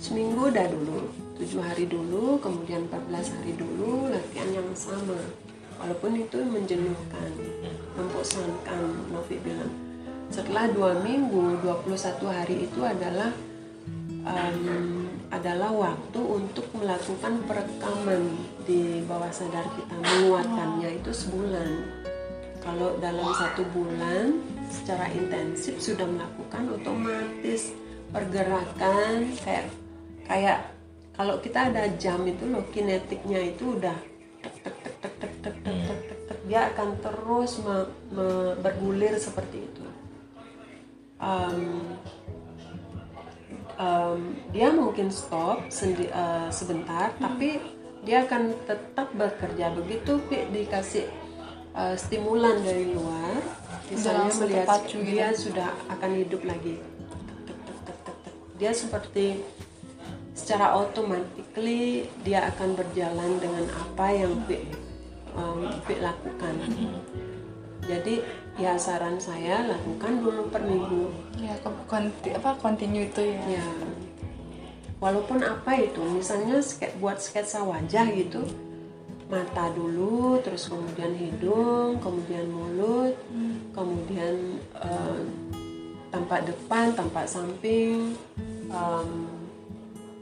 [0.00, 1.08] seminggu dah dulu,
[1.40, 5.18] tujuh hari dulu, kemudian 14 hari dulu latihan yang sama.
[5.76, 7.30] Walaupun itu menjenuhkan,
[7.96, 8.82] membosankan,
[9.12, 9.72] Novi bilang.
[10.26, 13.30] Setelah dua minggu, 21 hari itu adalah
[14.26, 18.22] em, adalah waktu untuk melakukan perekaman
[18.66, 21.70] di bawah sadar kita menguatkannya itu sebulan
[22.62, 27.72] kalau dalam satu bulan secara intensif sudah melakukan otomatis
[28.10, 29.66] pergerakan kayak
[30.26, 30.58] kayak
[31.16, 33.96] kalau kita ada jam itu loh kinetiknya itu udah
[34.42, 36.38] tek tek tek tek tek tek tek tek tek, tek.
[36.46, 39.84] dia akan terus me- me- bergulir seperti itu.
[41.18, 41.60] Em,
[43.74, 44.20] em,
[44.52, 47.58] dia mungkin stop sendi- eh, sebentar tapi
[48.06, 49.74] dia akan tetap bekerja.
[49.74, 50.22] Begitu
[50.54, 51.06] dikasih
[51.76, 53.40] eh, stimulan dari luar
[53.90, 55.10] misalnya melihat terpacu gitu.
[55.14, 56.76] dia sudah akan hidup lagi.
[58.56, 59.44] Dia seperti
[60.32, 64.64] secara automatically dia akan berjalan dengan apa yang Pi,
[65.36, 66.54] em, Pi lakukan.
[67.86, 68.24] Jadi
[68.58, 71.12] ya saran saya lakukan dulu per minggu.
[71.38, 73.60] Ya kon- konti, apa continue itu ya.
[73.60, 73.66] Ya.
[74.96, 76.58] Walaupun apa itu misalnya
[76.98, 78.65] buat sketsa wajah gitu
[79.26, 83.14] mata dulu, terus kemudian hidung, kemudian mulut,
[83.74, 85.20] kemudian eh,
[86.14, 88.14] tampak depan, tampak samping,
[88.70, 89.10] em,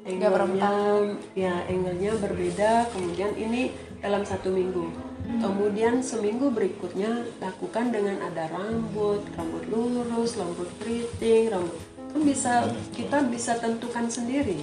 [0.05, 2.93] Nggak angle-nya, ya angle-nya berbeda.
[2.93, 3.73] Kemudian ini
[4.05, 4.93] dalam satu minggu.
[5.41, 11.73] Kemudian seminggu berikutnya lakukan dengan ada rambut, rambut lurus, rambut keriting, rambut
[12.15, 12.53] kan bisa
[12.93, 14.61] kita bisa tentukan sendiri.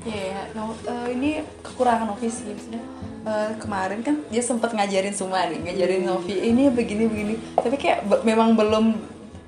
[0.00, 0.40] Iya, ya.
[0.52, 1.30] No, eh, ini
[1.60, 2.82] kekurangan Novi sih maksudnya.
[3.20, 7.34] eh, kemarin kan dia sempat ngajarin semua nih, ngajarin Novi ini begini begini.
[7.52, 8.96] Tapi kayak be- memang belum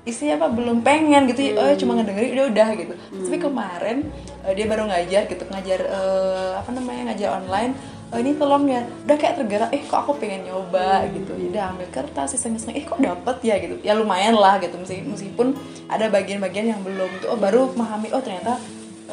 [0.03, 2.93] isinya apa belum pengen gitu ya, oh, cuma ngedengerin udah udah gitu.
[2.93, 3.97] Tapi kemarin
[4.45, 7.73] eh, dia baru ngajar gitu, ngajar eh, apa namanya ngajar online.
[8.13, 11.33] "Eh, ini tolong ya, udah kayak tergerak, eh kok aku pengen nyoba gitu.
[11.33, 13.81] Ya udah ambil kertas, iseng, eh kok dapet ya gitu.
[13.81, 15.57] Ya lumayan lah gitu, meskipun
[15.89, 18.61] ada bagian-bagian yang belum tuh, oh baru memahami, oh ternyata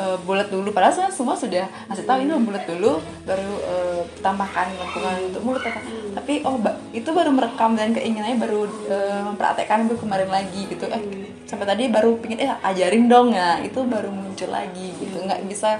[0.01, 0.73] eh, bulat dulu.
[0.73, 5.63] Padahal saya semua sudah ngasih tahu ini bulat dulu baru eh, tambahkan lengkungan untuk mulut
[5.63, 5.81] apa.
[6.11, 10.89] tapi oh ba- itu baru merekam dan keinginannya baru eh, mempraktekkan baru kemarin lagi gitu.
[10.89, 11.03] Eh
[11.45, 13.61] sampai tadi baru pingin eh ajarin dong ya.
[13.61, 15.21] Itu baru muncul lagi gitu.
[15.21, 15.79] Nggak bisa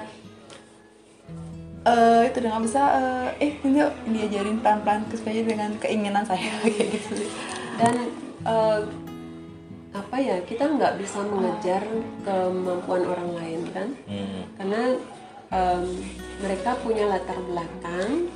[1.81, 3.81] eh itu nggak bisa eh eh ini
[4.12, 7.25] diajarin pelan-pelan sesuai dengan keinginan saya kayak gitu
[7.81, 7.95] dan
[8.45, 8.79] eh,
[9.91, 11.82] apa ya kita nggak bisa mengejar
[12.22, 13.88] kemampuan orang lain kan?
[14.07, 14.43] Hmm.
[14.55, 14.82] karena
[15.51, 15.84] em,
[16.38, 18.30] mereka punya latar belakang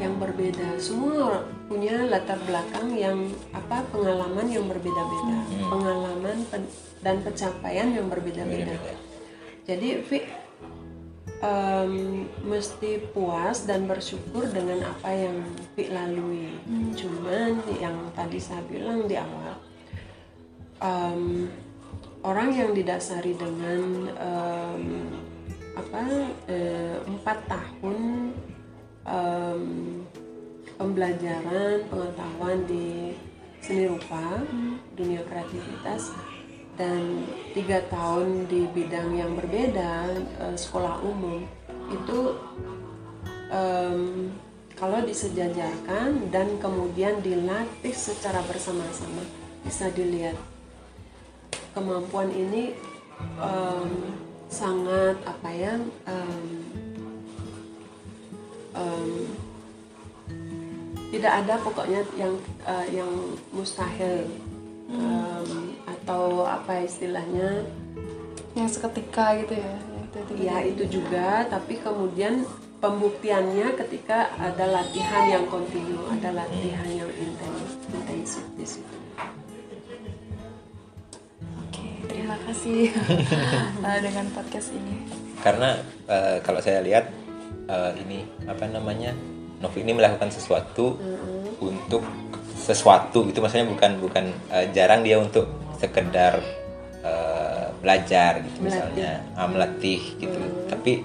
[0.00, 0.80] yang berbeda.
[0.80, 5.36] Semua punya latar belakang yang apa pengalaman yang berbeda-beda.
[5.68, 6.72] Pengalaman pen-
[7.04, 8.72] dan pencapaian yang berbeda-beda.
[9.68, 10.24] Jadi Vi
[11.44, 15.44] em, mesti puas dan bersyukur dengan apa yang
[15.76, 16.56] Vi lalui.
[16.96, 19.69] Cuman yang tadi saya bilang di awal
[20.80, 21.48] em,
[22.24, 24.84] orang yang didasari dengan em,
[25.76, 26.02] apa
[26.48, 27.98] eh, empat tahun
[29.06, 29.64] em,
[30.80, 33.14] pembelajaran pengetahuan di
[33.60, 34.40] seni rupa
[34.96, 36.16] dunia kreativitas
[36.80, 41.44] dan tiga tahun di bidang yang berbeda eh, sekolah umum
[41.92, 42.36] itu
[43.52, 44.32] em,
[44.80, 49.20] kalau disejajarkan dan kemudian dilatih secara bersama-sama
[49.60, 50.32] bisa dilihat
[51.74, 52.74] kemampuan ini
[53.38, 53.90] em,
[54.50, 55.74] sangat apa ya
[56.08, 56.44] em,
[58.74, 59.10] em,
[61.10, 62.34] tidak ada pokoknya yang
[62.66, 63.12] eh, yang
[63.54, 64.26] mustahil
[64.90, 65.48] em,
[65.86, 67.66] atau apa istilahnya
[68.58, 69.74] yang seketika gitu ya
[70.10, 72.42] tiba-tiba ya itu juga tapi kemudian
[72.82, 78.96] pembuktiannya ketika ada latihan yang kontinu ada latihan yang intens intensif di situ
[82.46, 82.88] kasih
[83.88, 84.94] eh, dengan podcast ini.
[85.40, 87.08] karena eh, kalau saya lihat
[87.68, 89.12] eh, ini apa namanya
[89.60, 90.96] Novi ini melakukan sesuatu
[91.60, 92.00] untuk
[92.56, 95.48] sesuatu itu maksudnya bukan bukan eh, jarang dia untuk
[95.80, 96.40] sekedar
[97.04, 99.24] eh, belajar gitu misalnya.
[99.32, 100.40] Ah, melatih gitu.
[100.68, 101.00] Tapi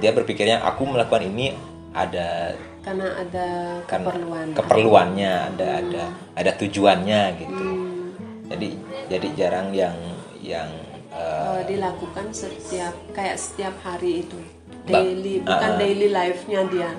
[0.00, 1.56] dia berpikirnya aku melakukan ini
[1.96, 3.48] ada karena ada
[3.84, 4.46] kan keperluan.
[4.56, 6.04] keperluannya ada ada
[6.36, 7.64] ada tujuannya gitu.
[7.68, 8.12] Hmm,
[8.48, 8.68] jadi
[9.12, 9.96] jadi jarang yang
[10.40, 10.68] yang
[11.10, 14.38] eh, dilakukan setiap kayak setiap hari itu.
[14.84, 15.78] Daily bukan ah.
[15.78, 16.90] daily life-nya dia.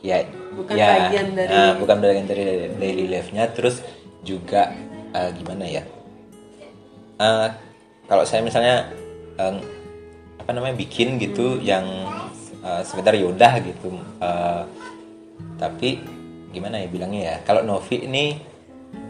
[0.00, 2.44] Ya Bukan ya, bagian dari- ah, bukan bagian dari
[2.76, 3.50] daily life-nya.
[3.52, 3.82] Terus
[4.22, 4.72] juga
[5.10, 5.82] eh, gimana ya?
[7.20, 7.48] Eh,
[8.06, 8.88] kalau saya misalnya
[9.36, 9.54] eh,
[10.40, 11.64] apa namanya bikin gitu Hmm.
[11.64, 11.86] yang
[12.60, 14.62] eh, sekedar yaudah gitu Eh,
[15.56, 16.00] tapi
[16.50, 17.36] gimana ya bilangnya ya?
[17.44, 18.40] Kalau Novi ini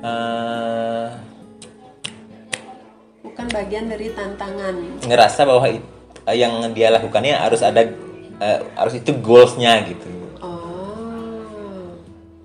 [0.03, 1.07] eh,
[3.41, 4.75] bukan bagian dari tantangan.
[5.09, 5.89] Ngerasa bahwa it-
[6.29, 7.81] eh, yang dia lakukannya harus ada
[8.41, 10.09] eh, harus itu goalsnya gitu.
[10.45, 11.97] Oh.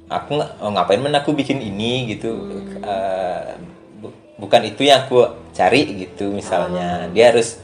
[0.08, 2.32] Aku oh, ngapain men aku bikin ini gitu?
[2.80, 3.60] Eh,
[4.00, 7.12] bu- bukan itu yang aku cari gitu misalnya.
[7.12, 7.60] Dia harus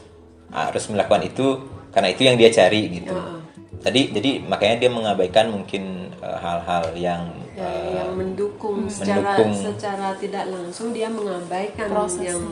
[0.52, 1.56] harus melakukan itu
[1.88, 3.16] karena itu yang dia cari gitu.
[3.82, 9.52] Tadi jadi makanya dia mengabaikan mungkin hal-hal yang ya, eh, yang mendukung secara mendukung.
[9.58, 12.30] secara tidak langsung dia mengabaikan Prosesnya.
[12.30, 12.42] yang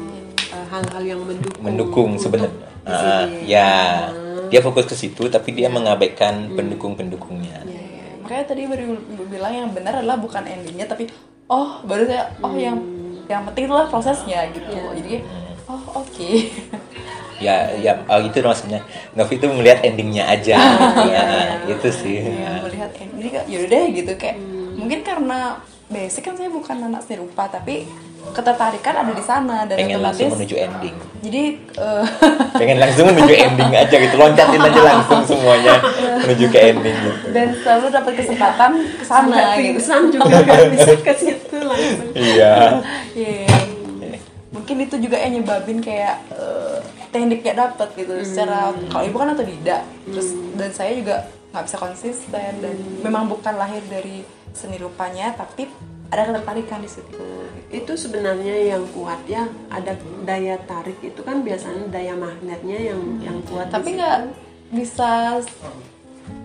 [0.52, 2.68] eh, hal-hal yang mendukung mendukung sebenarnya.
[2.84, 3.50] sini.
[3.50, 3.70] ya.
[3.70, 4.48] Ah.
[4.50, 7.62] dia fokus ke situ tapi dia mengabaikan pendukung-pendukungnya.
[7.62, 8.04] Ya, ya.
[8.18, 8.98] Makanya tadi baru
[9.30, 11.06] bilang yang benar adalah bukan endingnya tapi
[11.46, 12.82] oh baru saya oh yang
[13.30, 14.74] yang penting itulah prosesnya gitu.
[14.74, 15.22] Jadi
[15.70, 16.30] oh oke.
[17.46, 18.82] ya ya oh, itu maksudnya.
[19.14, 20.58] Novi itu melihat endingnya aja.
[21.10, 21.24] Ya,
[21.70, 22.26] itu sih.
[22.26, 24.12] Ya, melihat ending yaudah deh gitu.
[24.18, 24.42] Kayak
[24.74, 27.86] mungkin karena basic kan saya bukan anak seni rupa tapi
[28.30, 30.96] ketertarikan ada di sana dan pengen langsung otomatis menuju ending.
[31.20, 31.44] Jadi
[31.76, 32.04] eh,
[32.60, 35.74] pengen langsung menuju ending aja gitu loncatin aja langsung semuanya
[36.24, 37.26] menuju ke ending gitu.
[37.34, 39.80] Dan selalu dapat kesempatan ke sana gitu.
[40.14, 40.54] juga.
[40.70, 42.10] Bisa ke situ langsung.
[42.14, 42.54] Iya.
[43.16, 43.48] Iya.
[44.50, 46.78] Mungkin itu juga yang nyebabin kayak eh,
[47.10, 52.52] tekniknya dapet gitu secara kalau ibu kan otodidak terus dan saya juga nggak bisa konsisten
[52.62, 54.22] dan memang bukan lahir dari
[54.54, 55.66] seni rupanya tapi
[56.10, 57.18] ada ketertarikan di situ.
[57.70, 59.22] Itu sebenarnya yang kuat.
[59.30, 59.94] Ya ada
[60.26, 64.18] daya tarik itu kan biasanya daya magnetnya yang yang kuat Tapi nggak
[64.74, 65.38] bisa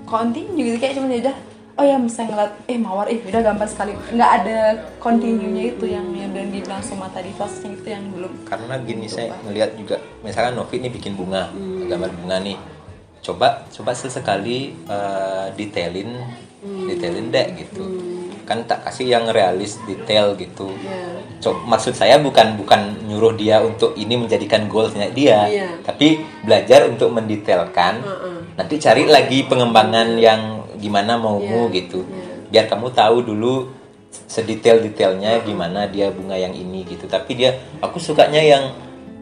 [0.06, 1.38] continue gitu kayak cuma udah
[1.76, 3.92] oh ya misalnya ngeliat eh mawar eh udah gambar sekali.
[4.14, 4.58] Nggak ada
[5.02, 8.32] continue-nya itu yang yang dan dibilang sama tadi prosesnya itu yang belum.
[8.46, 11.50] Karena gini saya ngelihat juga misalkan Novi ini bikin bunga
[11.90, 12.58] gambar bunga nih.
[13.26, 16.14] Coba coba sesekali eh, detailin
[16.66, 18.15] detailin deh gitu
[18.46, 20.70] kan tak kasih yang realis detail gitu.
[20.80, 21.02] Ya.
[21.38, 25.68] Co- maksud saya bukan bukan nyuruh dia untuk ini menjadikan goalsnya dia Iya.
[25.82, 28.00] tapi belajar untuk mendetailkan.
[28.00, 28.38] Heeh.
[28.56, 30.42] nanti cari lagi pengembangan yang
[30.78, 32.00] gimana maumu Iya, gitu.
[32.02, 32.24] Iya.
[32.48, 33.68] biar kamu tahu dulu
[34.26, 37.04] sedetail detailnya gimana dia bunga yang ini gitu.
[37.06, 38.64] Tapi dia aku sukanya yang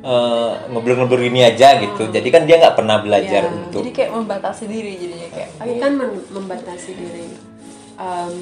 [0.03, 2.11] eh, ngeblur-ngeblur ini aja gitu.
[2.11, 5.49] Jadi kan dia nggak pernah belajar Iya, untuk jadi kayak membatasi diri jadinya kayak.
[5.55, 7.25] "Ah, bukan men- membatasi diri.
[7.95, 8.35] Um,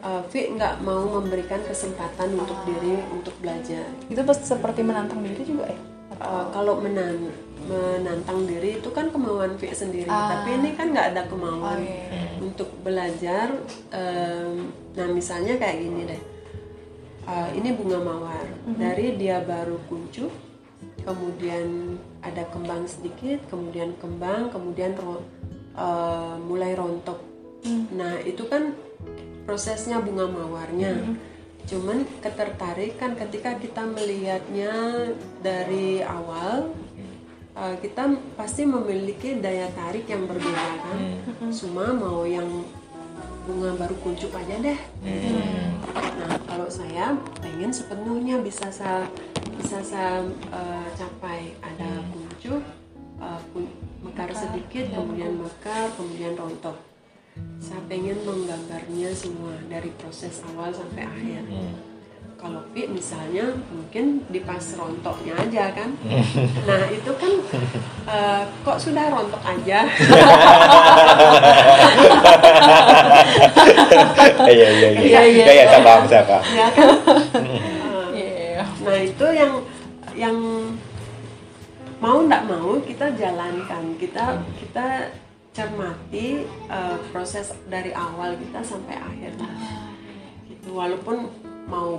[0.00, 5.42] uh, Vi nggak mau memberikan kesempatan untuk diri untuk belajar itu pas seperti menantang diri
[5.42, 5.80] juga ya
[6.18, 7.30] Uh, kalau menan-
[7.62, 10.34] menantang diri itu kan kemauan Vi sendiri Ah.
[10.34, 12.34] tapi ini kan nggak ada kemauan Oh, iya.
[12.40, 13.54] untuk belajar
[13.92, 16.22] um, nah misalnya kayak gini deh
[17.22, 18.80] Uh, ini bunga mawar Mhm.
[18.80, 20.32] dari dia baru kuncup
[21.02, 25.28] kemudian ada kembang sedikit kemudian kembang kemudian ro-
[25.74, 27.20] uh, mulai rontok
[27.60, 27.84] Hmm.
[27.92, 28.70] nah itu kan
[29.48, 31.16] prosesnya bunga mawarnya.
[31.64, 34.72] Cuman ketertarikan ketika kita melihatnya
[35.40, 36.76] dari awal
[37.56, 41.00] uh, kita pasti memiliki daya tarik yang berbeda kan?
[41.48, 42.44] Cuma mau yang
[43.48, 44.80] bunga baru kuncup aja deh.
[45.96, 49.08] Nah kalau saya pengen sepenuhnya bisa saya
[49.56, 51.56] bisa saya uh, capai.
[51.64, 52.60] Ada kuncup
[53.16, 53.72] uh, kun-
[54.04, 56.87] mekar sedikit kemudian mekar kemudian rontok
[57.58, 61.42] saya pengen menggambarnya semua dari proses awal sampai akhir.
[62.38, 65.90] Kalau Vi misalnya mungkin di pas rontoknya aja kan.
[66.68, 67.32] Nah itu kan
[68.06, 69.84] uh, kok sudah rontok aja?
[74.48, 75.00] Iya iya iya.
[75.02, 75.44] Iya, iya.
[75.44, 76.44] iya iya saya paham saya paham.
[76.54, 76.88] Ya kan?
[78.14, 78.62] Iya.
[78.86, 79.52] Nah itu yang
[80.14, 80.36] yang
[81.98, 85.10] mau nggak mau kita jalankan, kita kita
[85.58, 89.34] cermati uh, proses dari awal kita sampai akhir.
[90.46, 90.70] Gitu.
[90.70, 91.26] Walaupun
[91.66, 91.98] mau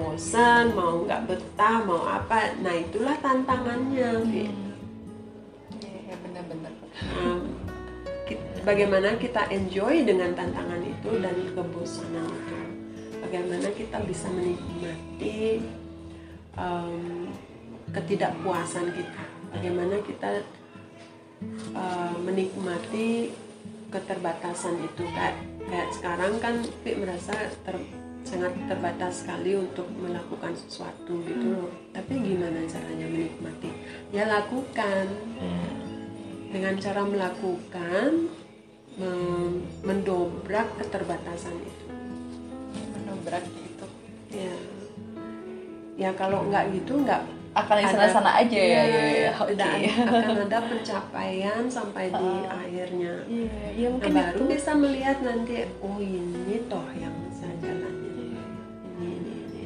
[0.00, 4.24] bosan, mau nggak betah, mau apa, nah itulah tantangannya.
[5.84, 6.72] Iya, benar-benar.
[7.20, 7.52] Um,
[8.64, 12.58] bagaimana kita enjoy dengan tantangan itu dan kebosanan itu
[13.20, 15.60] bagaimana kita bisa menikmati
[16.56, 17.28] um,
[17.92, 20.40] ketidakpuasan kita bagaimana kita
[21.74, 23.30] uh, menikmati
[23.90, 25.02] keterbatasan itu.
[25.10, 26.54] Kayak kayak sekarang kan
[26.84, 27.32] Pi merasa
[27.64, 31.70] ter- sangat terbatas sekali untuk melakukan sesuatu gitu loh.
[31.92, 33.70] Tapi gimana caranya menikmati?
[34.10, 35.06] Ya lakukan.
[36.54, 38.30] Dengan cara melakukan
[39.82, 41.86] mendobrak keterbatasan itu.
[42.96, 43.86] Menobrak gitu.
[44.32, 44.56] ya.
[45.94, 47.22] Ya kalau nggak gitu nggak
[47.54, 48.66] Akan di sana-sana aja ya.
[48.66, 49.30] Iya, Iya, iya.
[49.40, 49.54] Oke.
[49.54, 49.70] tidak
[50.04, 54.50] akan ada pencapaian sampai di akhirnya Iya, iya nah, mungkin baru itu.
[54.50, 58.26] bisa melihat nanti oh ini toh yang saya jalannya ini
[58.96, 59.62] ini, ini.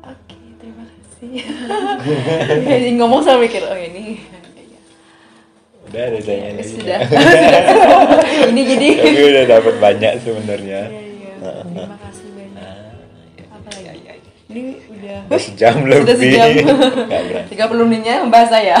[0.00, 1.30] Oke, terima kasih.
[2.66, 4.20] Jadi ngomong saya mikir, oh ini.
[4.54, 4.78] Iya.
[5.84, 6.98] udah ada tanya Ya, lagi sudah.
[8.50, 8.88] Ini jadi.
[9.00, 11.32] tapi udah dapat banyak sebenarnya Iya, iya.
[11.62, 12.62] Terima kasih banyak.
[13.32, 14.00] Iya, Apa iya, lagi?
[14.00, 14.32] iya, iya.
[14.46, 14.62] Ini
[15.04, 16.48] udah udah sejam lebih Sudah sejam.
[17.08, 17.52] Berani.
[17.52, 18.76] 30 menitnya membahas saya.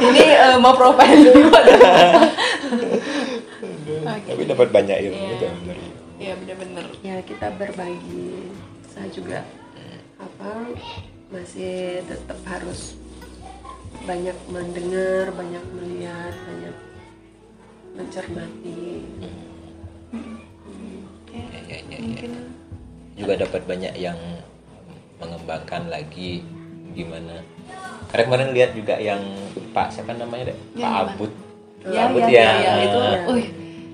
[0.00, 1.48] ini eh, mau profil dulu.
[4.18, 5.36] tapi dapat banyak ilmu Iya.
[5.38, 5.84] kan dari
[6.18, 6.84] Iya bener-bener.
[7.00, 8.50] ya kita berbagi
[8.88, 9.38] saya juga
[10.18, 10.74] apa
[11.28, 12.98] masih tetap harus
[14.02, 16.76] banyak mendengar banyak melihat banyak
[17.94, 19.30] mencermati Ya,
[23.28, 24.16] juga dapat banyak yang
[25.20, 26.40] mengembangkan lagi
[26.96, 27.44] gimana.
[28.08, 29.20] Karena kemarin lihat juga yang
[29.76, 31.12] Pak siapa namanya deh Yang Pak mana?
[31.12, 31.32] Abud.
[31.84, 33.20] Ya, Abud ya, ya, ya, itu, Ya.
[33.28, 33.48] Wih,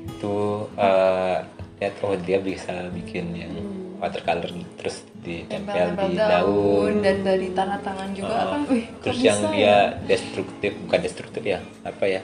[0.07, 0.35] itu
[0.79, 1.37] eh,
[1.83, 3.51] lihat oh dia bisa bikin yang
[3.99, 8.61] watercolor terus ditempel tempel di daun daun dan dari tangan tangan juga Ah, kan?
[8.71, 9.51] Wih terus bisa yang ya?
[9.51, 9.77] dia
[10.07, 12.21] destruktif bukan destruktif ya apa ya?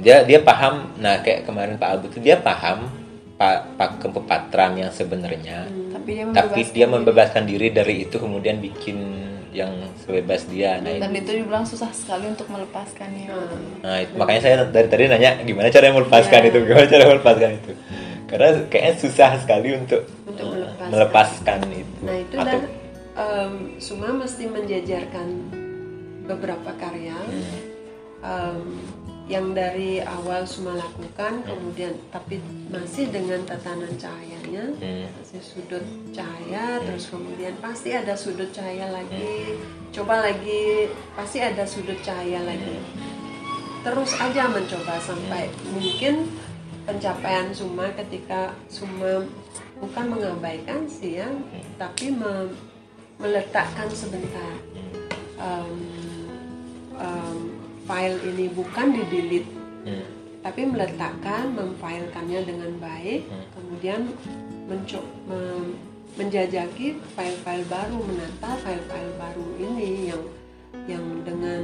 [0.00, 0.88] Dia dia paham.
[0.96, 2.88] Nah kayak kemarin Pak Abu tuh dia paham
[3.34, 5.66] pak pak kepatran yang sebenarnya.
[5.90, 6.94] Tapi dia tapi membebaskan dia diri.
[6.94, 8.98] membebaskan diri dari itu kemudian bikin
[9.50, 10.78] yang sebebas dia.
[10.78, 13.30] Nah dan itu, dibilang susah sekali untuk melepaskannya.
[13.82, 16.50] Nah, itu- makanya saya dari tadi nanya gimana cara melepaskan Iya.
[16.50, 16.58] itu?
[16.64, 17.72] Gimana cara melepaskan itu?
[18.24, 20.88] Karena kayaknya susah sekali untuk Untuk melepaskan.
[20.90, 21.96] melepaskan itu.
[22.02, 22.62] Nah itu Atau- dan
[23.14, 25.26] em, Suma mesti menjajarkan
[26.24, 27.14] beberapa karya.
[28.20, 28.58] Em,
[29.24, 35.08] yang dari awal Suma lakukan, kemudian tapi masih dengan tatanan cahayanya, Hmm.
[35.16, 35.80] masih sudut
[36.12, 39.56] cahaya, terus kemudian pasti ada sudut cahaya lagi,
[39.96, 42.76] coba lagi pasti ada sudut cahaya lagi.
[43.80, 46.28] Terus aja mencoba sampai mungkin
[46.84, 49.24] pencapaian Suma ketika Suma
[49.80, 51.28] bukan mengabaikan sih ya,
[51.80, 52.52] tapi me-
[53.16, 54.52] meletakkan sebentar.
[55.40, 55.70] Em,
[56.98, 57.53] em,
[57.84, 59.50] file ini bukan di delete,
[59.84, 60.04] Hmm.
[60.40, 64.00] tapi meletakkan, memfilekannya dengan baik, kemudian
[64.64, 65.76] menco- mem-
[66.14, 70.24] menjajaki file-file baru, menata file-file baru ini yang
[70.84, 71.62] yang dengan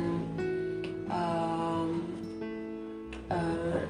[1.07, 1.89] em,
[3.29, 3.83] eh,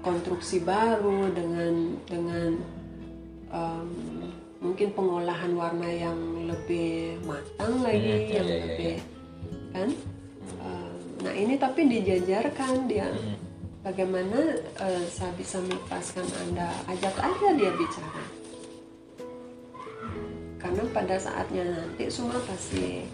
[0.00, 2.50] konstruksi baru dengan dengan
[3.48, 3.88] em,
[4.58, 8.94] mungkin pengolahan warna yang lebih matang lagi Hmm, yang iya, iya, lebih
[9.70, 9.88] kan?
[9.88, 9.90] Em,
[11.22, 13.10] nah ini tapi dijajarkan dia.
[13.82, 18.24] Bagaimana eh, saya bisa melepaskan anda ajak aja dia bicara.
[20.58, 23.06] Karena pada saatnya nanti semua pasti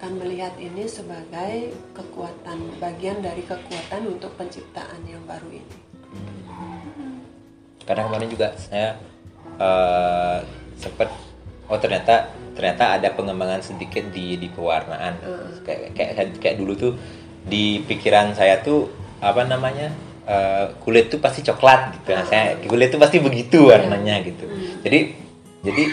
[0.00, 5.76] akan melihat ini sebagai kekuatan bagian dari kekuatan untuk penciptaan yang baru ini.
[7.84, 8.96] karena kemarin juga saya
[9.60, 10.38] eh,
[10.80, 11.12] sempat
[11.68, 15.16] oh ternyata ternyata ada pengembangan sedikit di di pewarnaan.
[15.64, 16.92] Kayak, kayak kayak dulu tuh
[17.40, 18.92] di pikiran saya tuh
[19.24, 19.88] apa namanya
[20.28, 22.12] eh, kulit tuh pasti coklat gitu.
[22.12, 24.44] Nah, saya kulit tuh pasti begitu warnanya gitu.
[24.84, 25.16] Jadi
[25.64, 25.84] jadi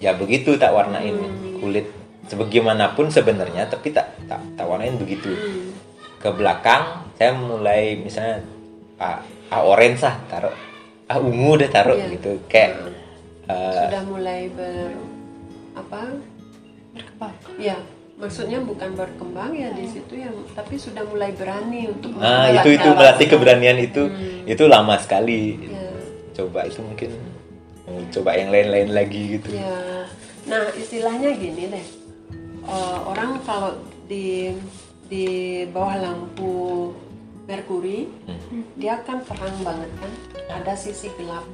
[0.00, 1.12] ya begitu tak warnain
[1.60, 1.84] kulit
[2.24, 5.36] sebagaimanapun sebenarnya tapi tak tak tak warnain begitu.
[6.16, 8.40] Ke belakang saya mulai misalnya
[8.96, 9.20] ah,
[9.52, 10.56] ah orange lah taruh.
[11.04, 12.08] Ah ungu deh taruh Iya.
[12.16, 12.40] gitu.
[12.48, 12.88] Kayak
[13.52, 15.12] eh, Sudah mulai ber
[15.74, 16.16] apa?
[16.94, 17.34] berkembang.
[17.58, 17.76] Ya,
[18.14, 22.88] maksudnya bukan berkembang ya di situ yang tapi sudah mulai berani untuk nah itu itu
[22.94, 24.02] melatih keberanian itu.
[24.46, 25.58] Itu lama sekali.
[25.70, 25.82] Ya.
[26.34, 27.14] coba itu mungkin
[28.10, 29.54] coba yang lain-lain lagi gitu.
[29.54, 30.02] Ya,
[30.50, 31.86] nah istilahnya gini deh,
[32.64, 33.76] Eh, orang kalau
[34.08, 34.56] di
[35.12, 35.26] di
[35.68, 36.90] bawah lampu
[37.44, 38.08] merkuri,
[38.80, 40.12] dia kan terang banget kan,
[40.48, 41.44] ada sisi gelap,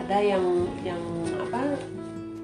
[0.00, 1.00] ada yang yang
[1.36, 1.76] apa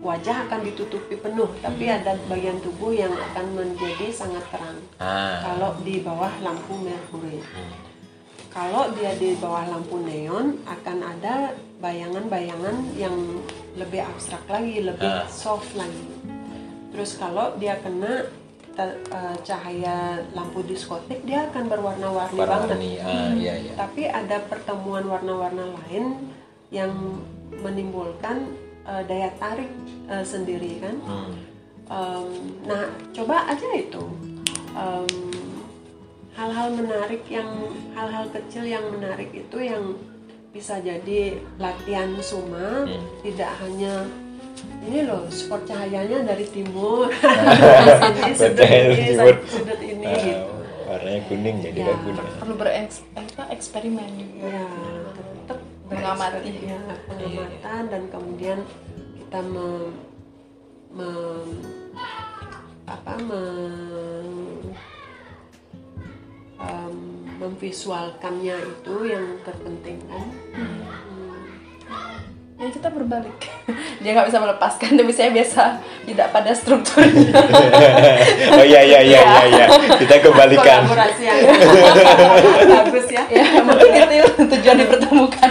[0.05, 4.77] wajah akan ditutupi penuh, tapi ada bagian tubuh yang akan menjadi sangat terang.
[5.01, 7.41] ah Kalau di bawah lampu merkuri.
[8.49, 11.51] Kalau dia di bawah lampu neon akan ada
[11.81, 13.17] bayangan-bayangan yang
[13.75, 15.27] lebih abstrak lagi, lebih Ah.
[15.27, 16.07] soft lagi.
[16.95, 18.31] Terus kalau dia kena
[18.71, 22.79] te- eh, cahaya lampu diskotik dia akan berwarna-warni banget.
[23.03, 26.31] ah iya iya Tapi ada pertemuan warna-warna lain
[26.71, 26.95] yang
[27.57, 28.51] menimbulkan
[28.85, 29.71] eh, daya tarik
[30.07, 30.97] eh, sendiri kan.
[31.01, 31.33] Hmm.
[31.85, 32.29] Em,
[32.63, 34.05] nah, coba aja itu
[34.73, 35.07] Em,
[36.33, 37.47] hal-hal menarik yang
[37.93, 39.95] hal-hal kecil yang menarik itu yang
[40.51, 43.03] bisa jadi latihan suma, Hmm.
[43.21, 44.03] tidak hanya
[44.83, 47.07] ini loh spot cahayanya dari timur,
[48.03, 49.35] sini sudut ini, timur.
[49.47, 50.47] sudut ini Ah, gitu.
[50.85, 51.87] warnanya kuning jadi Ya.
[51.89, 54.67] bagus perlu bereksperimen juga Ya,
[55.85, 56.65] Mengamati.
[56.65, 58.59] ya, pengamatan dan kemudian
[59.15, 59.93] kita mem,
[60.91, 61.61] mem-
[62.85, 64.73] apa mem-
[66.57, 66.95] em,
[67.37, 70.27] memvisualkannya itu yang terpenting kan.
[72.55, 73.35] ya kita berbalik.
[74.01, 75.63] Dia nggak bisa melepaskan tapi saya biasa
[76.07, 77.35] tidak pada strukturnya.
[78.55, 79.67] Oh iya iya iya iya iya.
[79.99, 81.39] Kita kembalikan Kolaborasi yang
[82.79, 83.25] bagus ya.
[83.27, 85.51] ya mungkin itu tujuan dipertemukan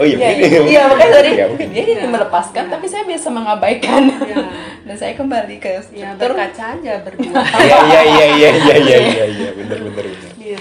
[0.00, 4.02] oh iya, iya, iya, iya makanya tadi iya, dia ingin melepaskan, tapi saya biasa mengabaikan.
[4.22, 4.36] Iya.
[4.86, 6.30] Dan saya kembali ke iya, struktur.
[6.36, 7.40] ya, kaca aja berdua.
[7.64, 10.30] Iya iya iya iya iya iya iya iya, iya benar benar benar.
[10.36, 10.58] Iya,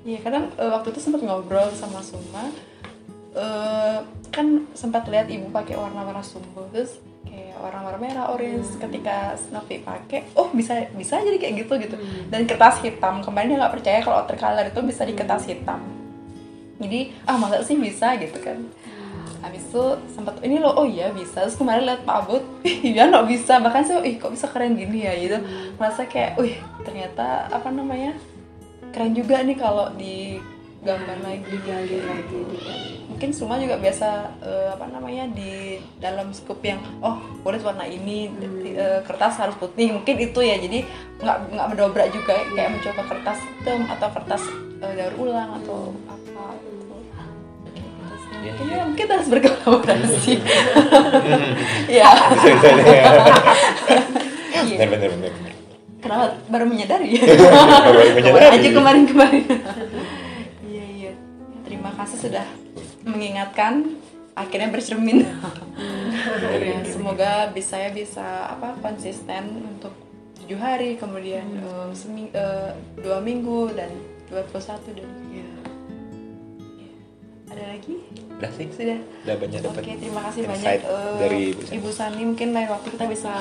[0.00, 0.18] Iya.
[0.24, 2.50] Kadang uh, waktu itu sempat ngobrol sama Suma,
[3.36, 8.78] uh, kan sempat lihat ibu pakai warna-warna sumbu terus kayak warna-warna merah orange.
[8.78, 8.80] Hmm.
[8.88, 11.96] ketika Novi pakai oh bisa bisa jadi kayak gitu gitu.
[11.98, 12.30] Hmm.
[12.30, 15.20] dan kertas hitam kemarin dia nggak percaya kalau watercolor itu bisa di hmm.
[15.20, 15.80] kertas hitam
[16.80, 18.16] jadi ah masa sih bisa?
[18.16, 18.58] gitu kan.
[19.40, 21.44] Habis itu sempat ini loh oh iya bisa.
[21.44, 22.42] Terus kemarin lihat Pak Abud
[22.96, 23.60] ya nggak bisa.
[23.60, 25.12] Bahkan sih ih kok bisa keren gini ya?
[25.16, 25.36] Gitu.
[25.76, 28.16] Merasa kayak wih ternyata apa namanya
[28.90, 30.40] keren juga nih kalau di
[30.80, 31.44] gambar lagi.
[31.44, 32.40] Digali lagi
[33.20, 38.32] mungkin semua juga biasa eh, apa namanya di dalam skup yang oh kulit warna ini
[38.72, 39.92] eh, kertas harus putih.
[39.92, 40.56] Mungkin itu ya.
[40.56, 40.88] Jadi
[41.20, 44.42] nggak nggak mendobrak juga kayak mencoba kertas hitam atau kertas
[44.80, 46.19] eh, daur ulang atau apa
[48.40, 48.76] Iya, mungkin iya.
[48.76, 50.32] ya mungkin harus berkolaborasi
[51.90, 52.08] ya.
[54.60, 54.76] Iya.
[54.76, 55.32] benar benar benar
[56.00, 58.56] kenapa baru menyadari Baru menyadari.
[58.56, 59.42] aja kemarin kemarin
[60.62, 61.12] iya iya
[61.62, 62.46] terima kasih sudah
[63.02, 63.96] mengingatkan
[64.32, 69.92] akhirnya bercermin ya, semoga bisa ya bisa apa konsisten untuk
[70.40, 73.90] tujuh hari kemudian eh, semi- eh, dua minggu dan
[74.30, 75.42] 21 dan ya.
[75.42, 75.49] Ya.
[77.50, 77.94] Ada lagi
[78.30, 78.66] Udah sih.
[78.70, 81.74] sudah Udah banyak dapat Oke, terima kasih banyak eh, dari Ibu Sani.
[81.76, 82.22] Ibu Sani.
[82.24, 83.32] Mungkin lain waktu kita bisa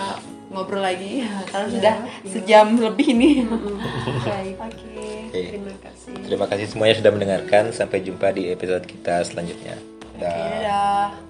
[0.49, 2.27] ngobrol lagi karena Ya, sudah ya.
[2.27, 3.35] sejam lebih nih.
[4.27, 4.55] Baik.
[4.59, 5.05] Oke.
[5.29, 5.41] Oke.
[5.47, 6.13] Terima kasih.
[6.19, 7.63] Terima kasih semuanya sudah mendengarkan.
[7.69, 9.77] Sampai jumpa di episode kita selanjutnya.
[10.17, 10.27] Dah.
[10.27, 11.28] dadah.